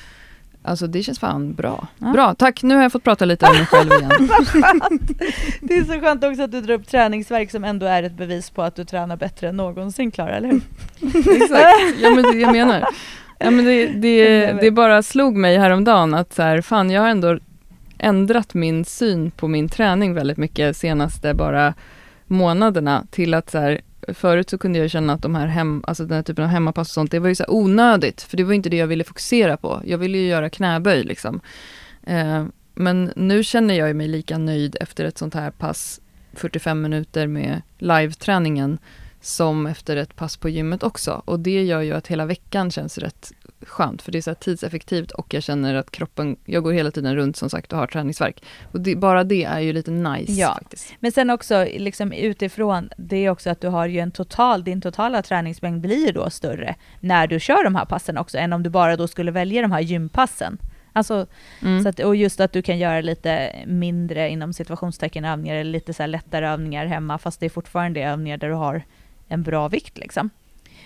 [0.65, 1.87] Alltså det känns fan bra.
[1.99, 2.07] Ja.
[2.13, 2.63] Bra, tack.
[2.63, 4.09] Nu har jag fått prata lite om mig själv igen.
[5.61, 8.49] det är så skönt också att du drar upp träningsverk som ändå är ett bevis
[8.49, 10.61] på att du tränar bättre än någonsin Klara, eller hur?
[11.43, 12.87] Exakt, ja men det jag menar.
[13.39, 17.09] Ja, men det, det, det bara slog mig häromdagen att så här, fan jag har
[17.09, 17.39] ändå
[17.97, 21.73] ändrat min syn på min träning väldigt mycket senaste bara
[22.27, 26.05] månaderna till att så här, förut så kunde jag känna att de här hem, alltså
[26.05, 28.53] den här typen av hemmapass och sånt, det var ju så onödigt, för det var
[28.53, 29.81] inte det jag ville fokusera på.
[29.85, 31.41] Jag ville ju göra knäböj liksom.
[32.03, 32.45] Eh,
[32.75, 36.01] men nu känner jag mig lika nöjd efter ett sånt här pass,
[36.33, 38.77] 45 minuter med live-träningen,
[39.21, 41.21] som efter ett pass på gymmet också.
[41.25, 43.31] Och det gör ju att hela veckan känns rätt
[43.65, 47.15] skönt, för det är så tidseffektivt och jag känner att kroppen, jag går hela tiden
[47.15, 48.43] runt som sagt och har träningsverk.
[48.71, 50.53] Och det, bara det är ju lite nice ja.
[50.53, 50.93] faktiskt.
[50.99, 54.81] Men sen också liksom utifrån, det är också att du har ju en total, din
[54.81, 58.69] totala träningsmängd blir då större när du kör de här passen också, än om du
[58.69, 60.57] bara då skulle välja de här gympassen.
[60.93, 61.25] Alltså,
[61.61, 61.83] mm.
[61.83, 65.93] så att, och just att du kan göra lite mindre inom situationstecken övningar, eller lite
[65.93, 68.83] så lättare övningar hemma, fast det är fortfarande övningar där du har
[69.27, 70.29] en bra vikt liksom.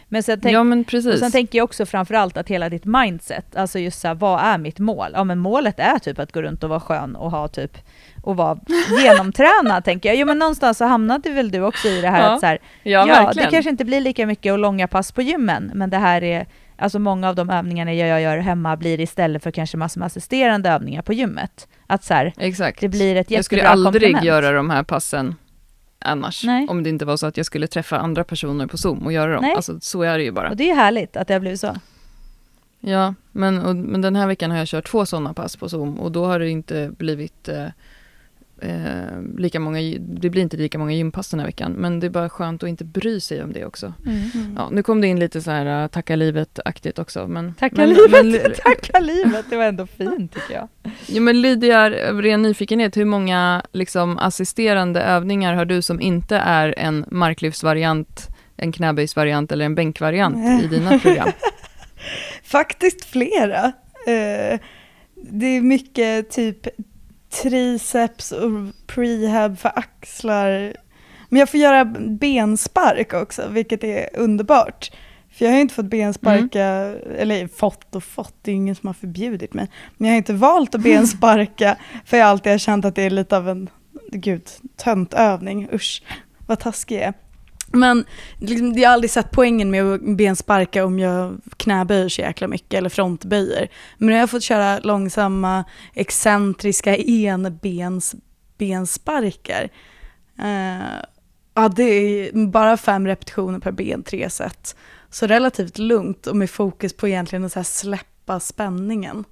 [0.10, 0.86] Men sen, tänk, ja, men.
[0.93, 4.39] Och sen tänker jag också framförallt att hela ditt mindset, alltså just så här, vad
[4.39, 5.12] är mitt mål?
[5.14, 7.78] Ja men målet är typ att gå runt och vara skön och ha typ
[8.24, 8.60] och vara
[9.03, 10.18] genomtränad tänker jag.
[10.18, 12.34] Jo men någonstans så hamnade väl du också i det här ja.
[12.34, 15.22] att så här, ja, ja det kanske inte blir lika mycket och långa pass på
[15.22, 16.45] gymmen, men det här är
[16.80, 20.70] Alltså många av de övningarna jag gör hemma blir istället för kanske massor med assisterande
[20.70, 21.68] övningar på gymmet.
[21.88, 22.82] Att så här, Exakt.
[22.82, 24.26] det blir ett jättebra Jag skulle aldrig komplement.
[24.26, 25.36] göra de här passen
[26.08, 26.43] annars.
[26.43, 26.68] Nej.
[26.70, 29.34] Om det inte var så att jag skulle träffa andra personer på Zoom och göra
[29.34, 29.41] dem.
[29.41, 29.55] Nej.
[29.55, 30.49] Alltså så är det ju bara.
[30.49, 31.76] Och det är härligt att det har blivit så.
[32.80, 35.99] Ja, men, och, men den här veckan har jag kört två sådana pass på Zoom
[35.99, 37.66] och då har det inte blivit eh,
[38.62, 42.12] eh, lika många, det blir inte lika många gympass den här veckan, men det är
[42.12, 43.93] bara skönt att inte bry sig om det också.
[44.05, 44.18] Mm.
[44.34, 44.55] mm.
[44.58, 47.28] Ja, nu kom det in lite så här uh, tacka livet-aktigt också.
[47.28, 50.68] Men, tacka men, livet, men, tacka livet, det var ändå fint tycker jag.
[51.08, 56.38] Ja, men Lydia, av ren nyfikenhet, hur många liksom, assisterande övningar har du som inte
[56.38, 58.28] är en marklyftsvariant,
[58.58, 61.30] en knäböjsvariant eller en bänkvariant i dina program?
[62.43, 63.66] Faktiskt flera.
[64.08, 64.60] Uh,
[65.16, 66.68] det är mycket typ
[67.30, 68.51] triceps och
[68.88, 70.73] prehab för axlar.
[71.30, 71.86] Men jag får göra
[72.19, 74.91] benspark också, vilket är underbart.
[75.32, 77.01] För jag har ju inte fått bensparka, mm.
[77.17, 79.67] eller fått och fått, det är ingen som har förbjudit mig.
[79.97, 83.09] Men jag har inte valt att bensparka, för jag alltid har känt att det är
[83.09, 83.69] lite av en,
[84.11, 85.69] gud, töntövning.
[85.73, 86.03] Usch,
[86.47, 87.13] vad taskig jag är.
[87.72, 88.05] Men
[88.38, 92.74] liksom, jag har aldrig sett poängen med att bensparka om jag knäböjer så jäkla mycket
[92.74, 93.72] eller frontböjer.
[93.97, 95.63] Men nu har jag fått köra långsamma,
[95.93, 99.70] excentriska enbensbensparkar.
[100.39, 100.82] Uh, eh,
[101.53, 104.76] ja, det är bara fem repetitioner per ben, tre set.
[105.09, 109.24] Så relativt lugnt och med fokus på egentligen att så släppa spänningen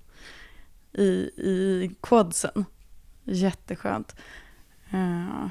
[0.93, 2.65] i, i quadsen.
[3.23, 4.15] Jätteskönt.
[4.93, 5.47] Uh,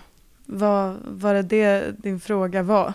[0.47, 2.93] vad var det det din fråga var?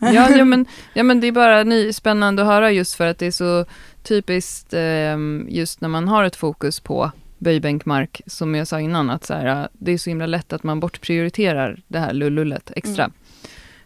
[0.00, 3.18] ja, ja, men, ja, men det är bara ny, spännande att höra just för att
[3.18, 3.64] det är så
[4.02, 5.16] typiskt eh,
[5.48, 9.68] just när man har ett fokus på böjbänkmark, som jag sa innan, att så här,
[9.72, 13.10] det är så himla lätt att man bortprioriterar det här lullullet extra.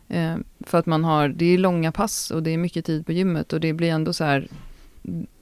[0.09, 0.41] Mm.
[0.41, 3.13] Eh, för att man har, det är långa pass och det är mycket tid på
[3.13, 4.49] gymmet och det blir ändå så här,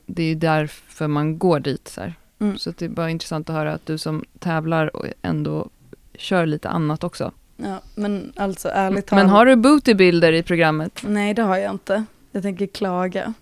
[0.06, 1.88] det är därför man går dit.
[1.88, 2.58] Så, mm.
[2.58, 4.90] så det är bara intressant att höra att du som tävlar
[5.22, 5.68] ändå
[6.14, 7.32] kör lite annat också.
[7.62, 9.24] Ja, men alltså ärligt talat.
[9.24, 11.02] Men har du bootybilder i programmet?
[11.02, 12.04] Nej, det har jag inte.
[12.32, 13.34] Jag tänker klaga.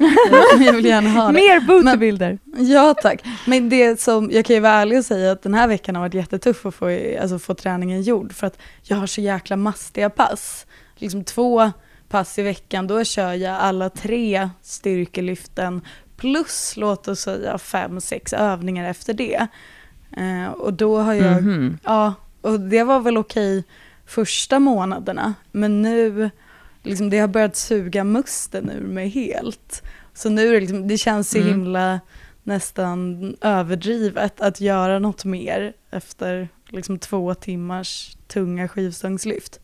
[0.60, 1.32] jag vill gärna ha det.
[1.32, 2.38] Mer bootybilder!
[2.44, 3.24] Ja tack.
[3.46, 6.02] Men det som, jag kan ju vara ärlig och säga att den här veckan har
[6.02, 8.32] varit jättetuff att få, alltså, få träningen gjord.
[8.32, 10.66] För att jag har så jäkla mastiga pass.
[10.96, 11.70] Liksom två
[12.08, 15.80] pass i veckan, då kör jag alla tre styrkelyften
[16.16, 19.46] plus låt oss säga fem, sex övningar efter det.
[20.18, 21.78] Uh, och då har jag, mm -hmm.
[21.84, 23.64] ja, och det var väl okej
[24.06, 26.30] första månaderna, men nu,
[26.82, 29.82] liksom, det har börjat suga musten ur mig helt.
[30.14, 31.48] Så nu är det, liksom, det känns så mm.
[31.48, 32.00] himla
[32.42, 39.59] nästan överdrivet att göra något mer efter liksom, två timmars tunga skivstångslyft.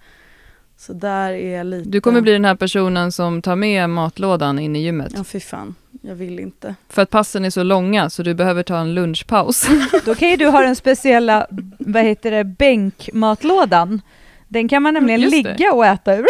[0.79, 1.91] Så där är jag lite...
[1.91, 5.12] Du kommer bli den här personen som tar med matlådan in i gymmet.
[5.16, 5.74] Ja, fy fan.
[6.03, 6.74] Jag vill inte.
[6.89, 9.66] För att passen är så långa så du behöver ta en lunchpaus.
[10.05, 11.47] Då kan ju du ha den speciella,
[11.79, 14.01] vad heter det, bänkmatlådan.
[14.49, 15.70] Den kan man nämligen Just ligga det.
[15.70, 16.27] och äta ur.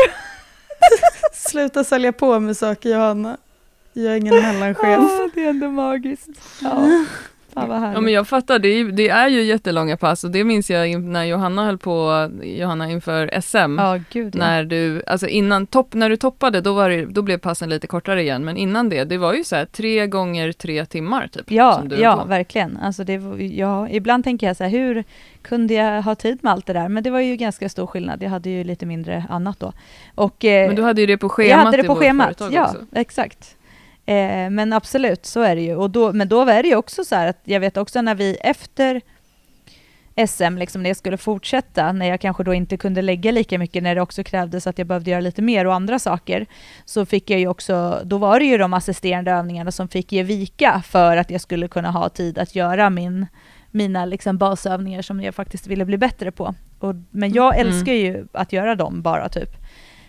[1.33, 3.37] Sluta sälja på med saker Johanna.
[3.93, 4.99] Jag är ingen mellanchef.
[4.99, 6.29] Oh, det är ändå magiskt.
[6.63, 7.05] Ja.
[7.57, 11.03] Ja, men jag fattar, det är, det är ju jättelånga pass och det minns jag
[11.03, 13.79] när Johanna höll på, Johanna inför SM.
[13.79, 14.39] Ja, gud, ja.
[14.39, 17.87] När du, alltså innan, topp, när du toppade då, var det, då blev passen lite
[17.87, 21.51] kortare igen, men innan det, det var ju så här tre gånger tre timmar typ.
[21.51, 22.77] Ja, ja verkligen.
[22.77, 23.13] Alltså det,
[23.57, 25.05] ja, ibland tänker jag så här, hur
[25.43, 26.89] kunde jag ha tid med allt det där?
[26.89, 28.23] Men det var ju ganska stor skillnad.
[28.23, 29.73] Jag hade ju lite mindre annat då.
[30.15, 32.65] Och, eh, men du hade ju det på schemat Jag hade det på schemat, ja,
[32.65, 32.87] också.
[32.93, 33.56] exakt.
[34.07, 35.77] Eh, men absolut, så är det ju.
[35.77, 38.15] Och då, men då är det ju också så här att jag vet också när
[38.15, 39.01] vi efter
[40.27, 43.83] SM, liksom när jag skulle fortsätta, när jag kanske då inte kunde lägga lika mycket,
[43.83, 46.47] när det också krävdes att jag behövde göra lite mer och andra saker,
[46.85, 50.23] så fick jag ju också, då var det ju de assisterande övningarna som fick ge
[50.23, 53.27] vika för att jag skulle kunna ha tid att göra min,
[53.71, 56.55] mina liksom basövningar som jag faktiskt ville bli bättre på.
[56.79, 57.67] Och, men jag mm.
[57.67, 59.51] älskar ju att göra dem bara typ.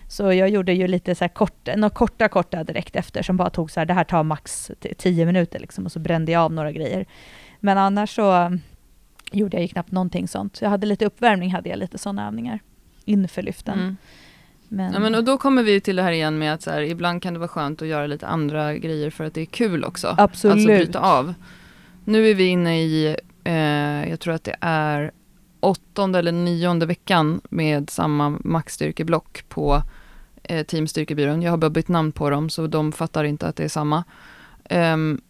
[0.08, 3.50] Så jag gjorde ju lite så här kort, några korta, korta direkt efter som bara
[3.50, 6.52] tog så här, det här tar max tio minuter liksom och så brände jag av
[6.52, 7.06] några grejer.
[7.60, 8.58] Men annars så
[9.32, 10.58] gjorde jag ju knappt någonting sånt.
[10.62, 12.60] Jag hade lite uppvärmning, hade jag lite sådana övningar
[13.04, 13.78] inför lyften.
[13.78, 13.96] Mm.
[14.68, 14.92] Men...
[14.92, 17.22] Ja, men och då kommer vi till det här igen med att så här, ibland
[17.22, 20.14] kan det vara skönt att göra lite andra grejer för att det är kul också.
[20.18, 20.54] Absolut.
[20.54, 21.34] Alltså bryta av.
[22.04, 25.10] Nu är vi inne i, eh, jag tror att det är
[25.60, 29.82] åttonde eller nionde veckan med samma maxstyrkeblock på
[30.48, 31.42] eh, Team Styrkebyrån.
[31.42, 34.04] Jag har bara bytt namn på dem så de fattar inte att det är samma.
[34.70, 35.20] Um,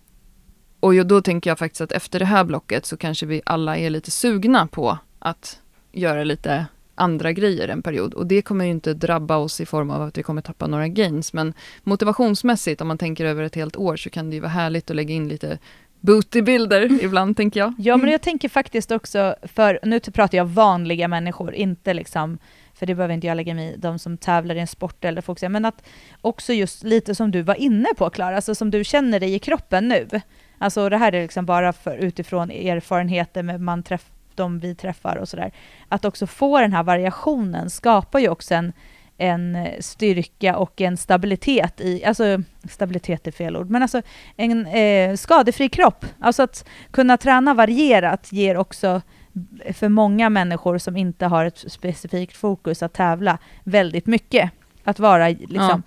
[0.80, 3.90] och då tänker jag faktiskt att efter det här blocket så kanske vi alla är
[3.90, 5.60] lite sugna på att
[5.92, 8.14] göra lite andra grejer en period.
[8.14, 10.88] Och det kommer ju inte drabba oss i form av att vi kommer tappa några
[10.88, 11.32] gains.
[11.32, 14.90] Men motivationsmässigt, om man tänker över ett helt år, så kan det ju vara härligt
[14.90, 15.58] att lägga in lite
[16.00, 17.74] bootybilder ibland, tänker jag.
[17.78, 22.38] Ja, men jag tänker faktiskt också, för nu pratar jag vanliga människor, inte liksom
[22.78, 25.20] för det behöver inte jag lägga mig i, de som tävlar i en sport eller
[25.20, 25.82] folk men att
[26.20, 29.38] också just lite som du var inne på Klara, alltså som du känner dig i
[29.38, 30.08] kroppen nu.
[30.58, 34.04] Alltså det här är liksom bara för utifrån erfarenheter med man träff,
[34.34, 35.52] de vi träffar och sådär.
[35.88, 38.72] Att också få den här variationen skapar ju också en,
[39.16, 44.02] en styrka och en stabilitet i, alltså stabilitet är fel ord, men alltså
[44.36, 46.06] en eh, skadefri kropp.
[46.20, 49.02] Alltså att kunna träna varierat ger också
[49.72, 54.50] för många människor som inte har ett specifikt fokus att tävla väldigt mycket.
[54.84, 55.82] Att vara liksom, ja.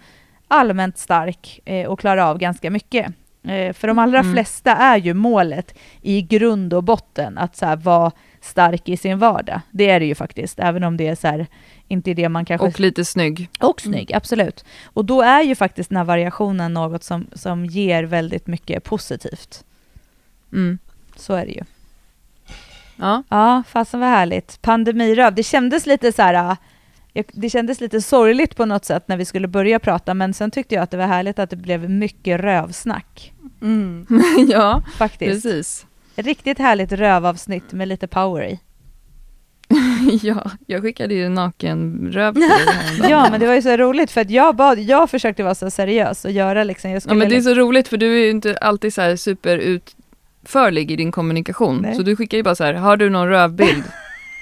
[0.48, 3.14] allmänt stark eh, och klara av ganska mycket.
[3.44, 4.34] Eh, för de allra mm.
[4.34, 9.20] flesta är ju målet i grund och botten att så här, vara stark i sin
[9.20, 9.62] vardag.
[9.72, 11.48] Det är det ju faktiskt, även om det är så här,
[11.88, 12.68] inte det man kanske...
[12.68, 13.50] Och lite snygg.
[13.60, 14.18] Och snygg, mm.
[14.18, 14.66] absolut.
[14.84, 19.64] Och då är ju faktiskt den här variationen något som, som ger väldigt mycket positivt.
[20.54, 20.80] Mm.
[21.16, 21.64] Så är det ju.
[23.02, 23.24] Ja.
[23.30, 24.62] Ja, fasen vad härligt.
[24.62, 26.58] Pandemiröv, det kändes lite så här...
[27.32, 30.76] Det kändes lite sorgligt på något sätt när vi skulle börja prata, men sen tyckte
[30.76, 33.34] jag att det var härligt att det blev mycket rövsnack.
[33.62, 34.08] Mm.
[34.50, 35.44] ja, Faktiskt.
[35.44, 35.86] precis.
[36.16, 38.60] Riktigt härligt rövavsnitt med lite power i.
[40.22, 44.22] ja, jag skickade ju nakenröv till dig Ja, men det var ju så roligt för
[44.22, 47.38] att jag bad, jag försökte vara så seriös och göra liksom, jag Ja, men det
[47.38, 49.96] är så roligt för du är ju inte alltid så här super ut
[50.46, 51.82] förlig i din kommunikation.
[51.82, 51.96] Nej.
[51.96, 53.84] Så du skickar ju bara så här, har du någon rövbild?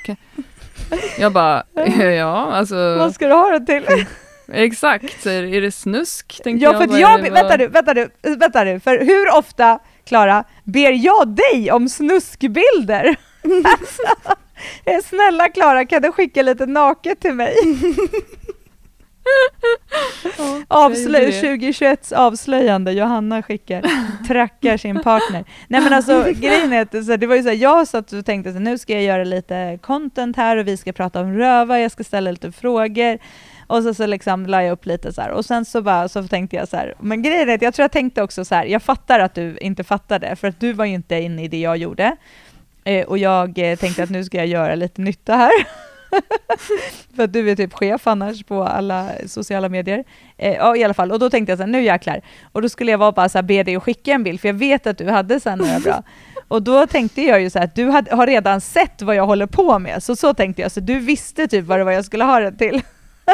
[1.19, 1.63] jag bara,
[2.17, 2.75] ja alltså.
[2.75, 4.05] Vad ska du ha det till?
[4.53, 6.41] Exakt, så är det snusk?
[6.43, 10.43] Ja, jag, för jag, jag vänta nu, vänta nu, vänta nu, för hur ofta, Klara,
[10.63, 13.15] ber jag dig om snuskbilder?
[13.63, 14.03] alltså,
[15.09, 17.55] snälla Klara, kan du skicka lite naket till mig?
[20.67, 23.83] Avslöj 2021 avslöjande, Johanna skickar,
[24.27, 25.45] trackar sin partner.
[25.67, 28.25] Nej men alltså grejen är att så, det var ju så här, jag satt och
[28.25, 31.79] tänkte att nu ska jag göra lite content här och vi ska prata om röva,
[31.79, 33.17] jag ska ställa lite frågor.
[33.67, 35.29] Och så, så liksom la jag upp lite så här.
[35.31, 37.83] och sen så bara så tänkte jag så här, men grejen är att jag tror
[37.83, 40.85] jag tänkte också så här, jag fattar att du inte fattade, för att du var
[40.85, 42.15] ju inte inne i det jag gjorde.
[42.83, 45.51] Eh, och jag eh, tänkte att nu ska jag göra lite nytta här.
[47.15, 50.03] För att du är typ chef annars på alla sociala medier.
[50.37, 51.11] Eh, ja, i alla fall.
[51.11, 52.21] Och då tänkte jag så här, nu jäklar.
[52.51, 54.47] Och då skulle jag vara bara så här, be dig att skicka en bild, för
[54.47, 56.03] jag vet att du hade så några bra.
[56.47, 59.45] Och då tänkte jag ju så här, att du har redan sett vad jag håller
[59.45, 60.03] på med.
[60.03, 62.51] Så så tänkte jag, så du visste typ vad det var jag skulle ha det
[62.51, 62.81] till.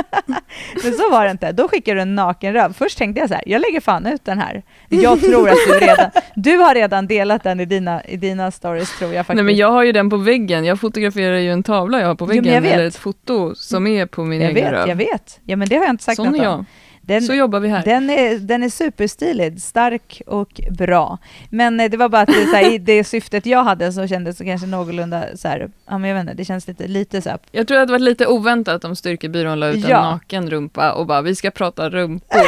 [0.83, 1.51] Men så var det inte.
[1.51, 2.73] Då skickade du en naken röv.
[2.73, 4.63] Först tänkte jag så här, jag lägger fan ut den här.
[4.89, 8.97] Jag tror att du redan, du har redan delat den i dina, i dina stories
[8.97, 9.35] tror jag faktiskt.
[9.35, 10.65] Nej men jag har ju den på väggen.
[10.65, 14.05] Jag fotograferar ju en tavla jag har på väggen, jo, eller ett foto som är
[14.05, 14.87] på min jag egen vet, röv.
[14.89, 16.53] Jag vet, ja men det har jag inte sagt Sån något är jag.
[16.53, 16.65] om.
[17.07, 17.83] Den, så jobbar vi här.
[17.83, 21.17] Den är, den är superstilig, stark och bra.
[21.49, 24.07] Men eh, det var bara att det, så här, i det syftet jag hade så
[24.07, 27.21] kändes det kanske någorlunda så här, ja men jag vet inte, det känns lite, lite
[27.21, 27.39] så här.
[27.51, 29.97] Jag tror att det var lite oväntat om Styrkebyrån la ut ja.
[29.97, 32.39] en naken rumpa och bara, vi ska prata rumpor.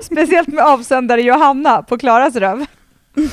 [0.02, 2.66] Speciellt med avsändare Johanna på Klaras röv.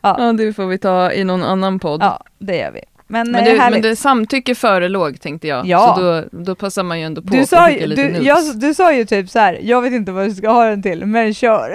[0.00, 0.16] ja.
[0.18, 2.02] ja, det får vi ta i någon annan podd.
[2.02, 2.80] Ja, det gör vi.
[3.12, 5.66] Men, men, det, men det samtycke förelåg tänkte jag.
[5.66, 5.94] Ja.
[5.96, 8.92] Så då, då passar man ju ändå på du sa, ju, du, jag, du sa
[8.92, 11.74] ju typ så här, jag vet inte vad du ska ha den till, men kör.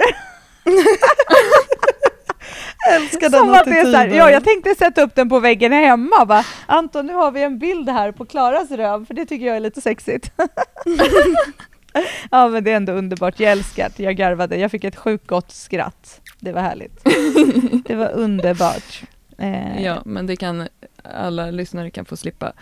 [2.90, 4.14] älskar den attityden.
[4.14, 6.24] Ja, jag tänkte sätta upp den på väggen hemma.
[6.24, 6.44] Va?
[6.66, 9.60] Anton, nu har vi en bild här på Klaras röv, för det tycker jag är
[9.60, 10.32] lite sexigt.
[12.30, 13.40] ja, men det är ändå underbart.
[13.40, 14.02] Jag älskar det.
[14.02, 14.56] Jag garvade.
[14.56, 16.20] Jag fick ett sjukt gott skratt.
[16.40, 17.04] Det var härligt.
[17.88, 19.02] det var underbart.
[19.38, 20.68] Eh, ja, men det kan
[21.14, 22.52] alla lyssnare kan få slippa.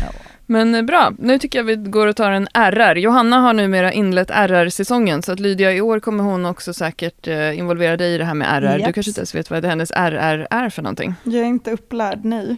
[0.00, 0.12] Ja.
[0.46, 2.96] Men eh, bra, nu tycker jag vi går och tar en RR.
[2.96, 7.58] Johanna har numera inlett RR-säsongen, så att Lydia, i år kommer hon också säkert eh,
[7.58, 8.78] involvera dig i det här med RR.
[8.78, 8.86] Yes.
[8.86, 11.14] Du kanske inte ens vet vad hennes RR är för någonting?
[11.24, 12.56] Jag är inte upplärd, nej.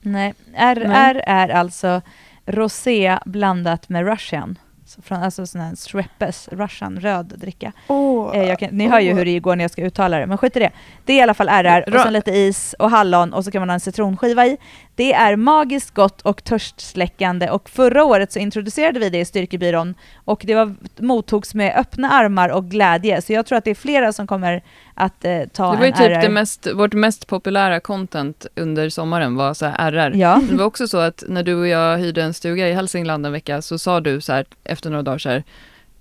[0.00, 1.22] Nej, RR nej.
[1.26, 2.02] är alltså
[2.46, 4.58] rosé blandat med russian
[5.02, 7.72] från, alltså sån här Schweppes, Russian, röd dricka.
[7.88, 10.56] Oh, kan, ni hör ju hur det går när jag ska uttala det, men skit
[10.56, 10.70] i det.
[11.04, 13.60] Det är i alla fall RR, och sen lite is och hallon och så kan
[13.60, 14.56] man ha en citronskiva i.
[14.96, 19.94] Det är magiskt gott och törstsläckande och förra året så introducerade vi det i Styrkebyrån
[20.24, 23.22] och det var, mottogs med öppna armar och glädje.
[23.22, 24.62] Så jag tror att det är flera som kommer
[24.94, 29.36] att eh, ta Det var ju typ det mest, vårt mest populära content under sommaren
[29.36, 30.12] var så här RR.
[30.16, 30.42] Ja.
[30.50, 33.32] Det var också så att när du och jag hyrde en stuga i Hälsingland en
[33.32, 35.44] vecka så sa du så här efter några dagar så här,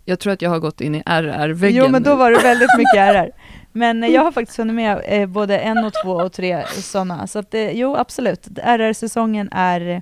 [0.06, 1.84] jag tror att jag har gått in i RR-väggen.
[1.84, 3.32] Jo, men då var det väldigt mycket RR.
[3.78, 7.28] Men jag har faktiskt hunnit med eh, både en och två och tre sådana.
[7.28, 8.47] Så att, eh, jo, absolut.
[8.63, 10.01] RR-säsongen är,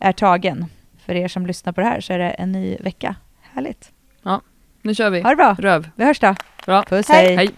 [0.00, 0.66] är tagen.
[1.06, 3.16] För er som lyssnar på det här så är det en ny vecka.
[3.52, 3.90] Härligt.
[4.22, 4.40] Ja,
[4.82, 5.20] nu kör vi.
[5.20, 5.56] Ha det bra.
[5.58, 5.90] Röv.
[5.96, 6.34] Vi hörs då.
[6.66, 6.82] Bra.
[6.82, 7.36] Puss, hej.
[7.36, 7.50] hej.